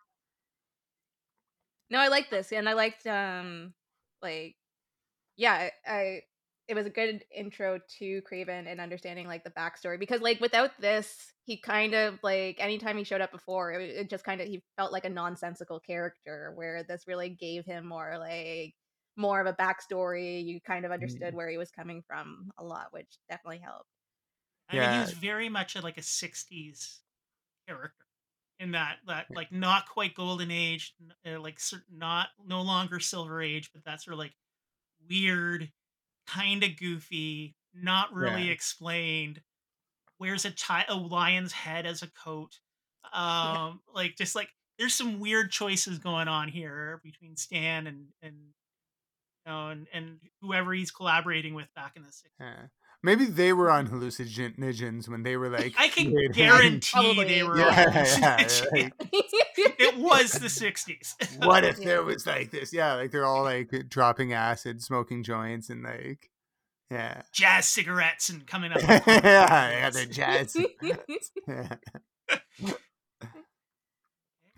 No, 1.91 1.99
I 1.99 2.09
like 2.09 2.31
this, 2.31 2.53
and 2.53 2.69
I 2.69 2.75
liked 2.75 3.07
um, 3.07 3.75
like, 4.23 4.55
yeah, 5.37 5.53
I, 5.53 5.71
I 5.87 6.21
it 6.71 6.77
was 6.77 6.87
a 6.87 6.91
good 6.91 7.25
intro 7.37 7.81
to 7.99 8.23
Kraven 8.23 8.71
and 8.71 8.81
understanding 8.81 9.27
like 9.27 9.43
the 9.43 9.51
backstory 9.51 9.99
because 9.99 10.21
like 10.21 10.41
without 10.41 10.71
this, 10.81 11.33
he 11.43 11.57
kind 11.57 11.95
of 11.95 12.21
like 12.23 12.59
anytime 12.61 12.97
he 12.97 13.03
showed 13.03 13.21
up 13.21 13.33
before, 13.33 13.73
it, 13.73 13.91
it 13.91 14.09
just 14.09 14.23
kind 14.23 14.41
of 14.41 14.47
he 14.47 14.63
felt 14.77 14.93
like 14.93 15.05
a 15.05 15.11
nonsensical 15.11 15.81
character. 15.81 16.53
Where 16.55 16.85
this 16.85 17.09
really 17.09 17.29
gave 17.29 17.65
him 17.67 17.87
more 17.87 18.17
like 18.19 18.75
more 19.17 19.41
of 19.41 19.49
a 19.49 19.53
backstory. 19.53 20.45
You 20.45 20.61
kind 20.61 20.85
of 20.85 20.93
understood 20.93 21.35
where 21.35 21.51
he 21.51 21.59
was 21.59 21.73
coming 21.73 22.05
from 22.07 22.53
a 22.57 22.63
lot, 22.65 22.93
which 22.93 23.19
definitely 23.29 23.59
helped. 23.59 23.91
I 24.71 24.79
mean, 24.79 24.93
he 24.93 25.01
was 25.01 25.13
very 25.13 25.49
much 25.49 25.75
a, 25.75 25.81
like 25.81 25.99
a 25.99 26.03
'60s 26.03 26.99
character 27.67 28.07
in 28.61 28.71
that 28.73 28.99
that 29.09 29.27
like 29.35 29.51
not 29.51 29.89
quite 29.89 30.15
golden 30.15 30.53
age, 30.53 30.95
uh, 31.27 31.41
like 31.41 31.59
not 31.93 32.29
no 32.47 32.63
longer 32.63 33.01
silver 33.01 33.43
age, 33.43 33.71
but 33.75 33.85
that 33.87 34.03
sort 34.03 34.13
of 34.13 34.21
like 34.21 34.35
weird, 35.09 35.73
kind 36.27 36.63
of 36.65 36.77
goofy, 36.77 37.55
not 37.75 38.13
really 38.15 38.45
Yeah. 38.47 38.53
explained. 38.53 39.41
Wears 40.19 40.45
a 40.45 40.51
ti- 40.51 40.87
a 40.89 40.95
lion's 40.95 41.53
head 41.53 41.87
as 41.87 42.03
a 42.03 42.09
coat. 42.11 42.59
Um, 43.13 43.81
like 43.93 44.15
just 44.17 44.37
like 44.37 44.51
there's 44.79 44.95
some 44.95 45.19
weird 45.19 45.51
choices 45.51 45.99
going 45.99 46.29
on 46.29 46.49
here 46.49 47.01
between 47.03 47.37
Stan 47.37 47.87
and 47.89 48.09
and 48.23 48.35
you 48.37 49.51
know, 49.53 49.69
and 49.71 49.87
and 49.93 50.19
whoever 50.43 50.73
he's 50.75 50.91
collaborating 50.93 51.55
with 51.55 51.67
back 51.75 51.95
in 51.97 52.03
the 52.03 52.09
60s. 52.11 52.29
Yeah. 52.39 52.67
Maybe 53.03 53.25
they 53.25 53.53
were 53.53 53.69
on 53.77 53.89
hallucinogens 53.89 55.09
when 55.09 55.23
they 55.25 55.37
were 55.37 55.49
like. 55.59 55.75
I 55.79 55.89
can 55.89 56.15
guarantee 56.33 57.25
they 57.25 57.43
were. 57.43 57.59
Yeah, 57.59 58.05
yeah, 58.21 58.49
like- 58.71 58.93
it 59.79 59.97
was 59.99 60.33
the 60.33 60.47
60s. 60.49 61.15
what 61.47 61.65
if 61.65 61.79
Yeah. 61.79 61.85
there 61.87 62.03
was 62.03 62.27
like 62.27 62.51
this? 62.51 62.73
Yeah, 62.73 62.95
like 62.95 63.11
they're 63.11 63.25
all 63.27 63.43
like 63.45 63.89
dropping 63.89 64.33
acid, 64.33 64.83
smoking 64.83 65.23
joints, 65.23 65.71
and 65.71 65.83
like, 65.83 66.31
yeah, 66.91 67.23
Jazz 67.33 67.67
cigarettes 67.67 68.29
and 68.31 68.47
coming 68.47 68.73
up. 68.73 68.81
yeah, 68.83 69.01
with 69.07 69.25
yeah, 69.25 69.91
cocktails. 69.91 69.95
they're 69.95 70.07
jazz. 70.07 70.57
yeah. 71.49 71.77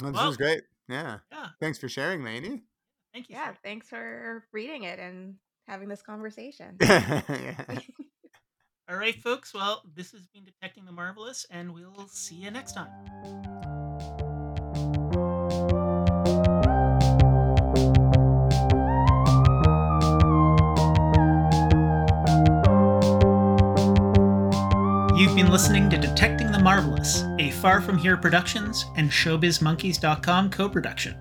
Well, 0.01 0.11
this 0.13 0.13
Well- 0.15 0.27
was 0.29 0.37
great. 0.37 0.63
Yeah. 0.89 1.19
Yeah, 1.31 1.49
Thanks 1.61 1.79
for 1.79 1.89
sharing, 1.89 2.23
Layney. 2.23 2.63
thank 3.15 3.29
you. 3.29 3.37
yeah, 3.37 3.53
sir. 3.53 3.59
thanks 3.63 3.89
for 3.89 4.45
reading 4.53 4.83
it 4.83 4.99
and 4.99 5.37
having 5.69 5.89
this 5.89 6.03
conversation. 6.03 6.77
yeah. 6.81 7.23
All 8.91 8.97
right, 8.97 9.15
folks. 9.23 9.55
Well, 9.55 9.83
this 9.95 10.11
has 10.13 10.27
been 10.27 10.45
Detecting 10.45 10.85
the 10.85 10.93
Marvelous, 10.93 11.47
and 11.51 11.73
we'll 11.73 12.09
see 12.09 12.35
you 12.35 12.51
next 12.51 12.73
time. 12.73 13.52
You've 25.33 25.45
been 25.45 25.51
listening 25.51 25.89
to 25.89 25.97
Detecting 25.97 26.53
the 26.53 26.59
Marvelous, 26.59 27.25
a 27.39 27.51
Far 27.53 27.81
From 27.81 27.97
Here 27.97 28.19
Productions 28.19 28.85
and 28.99 29.11
ShowbizMonkeys.com 29.11 30.51
co 30.51 30.69
production. 30.69 31.17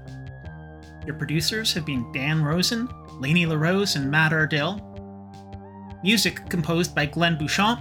Your 1.06 1.16
producers 1.16 1.72
have 1.72 1.86
been 1.86 2.12
Dan 2.12 2.44
Rosen, 2.44 2.90
Layney 3.22 3.48
LaRose, 3.48 3.96
and 3.96 4.12
Matt 4.12 4.34
Ardell. 4.34 4.82
Music 6.04 6.50
composed 6.50 6.94
by 6.94 7.06
Glenn 7.06 7.38
Bouchamp, 7.38 7.80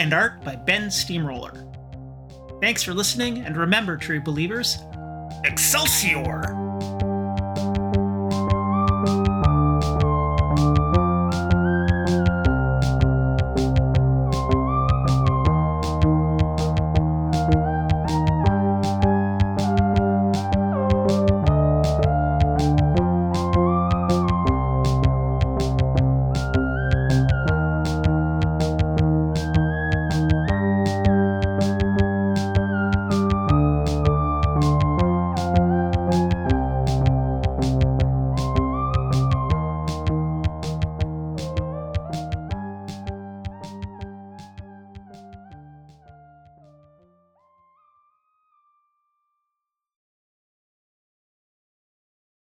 and 0.00 0.12
art 0.12 0.42
by 0.42 0.56
Ben 0.56 0.90
Steamroller. 0.90 1.52
Thanks 2.60 2.82
for 2.82 2.92
listening, 2.92 3.38
and 3.46 3.56
remember, 3.56 3.96
true 3.96 4.20
believers, 4.20 4.76
Excelsior! 5.44 6.65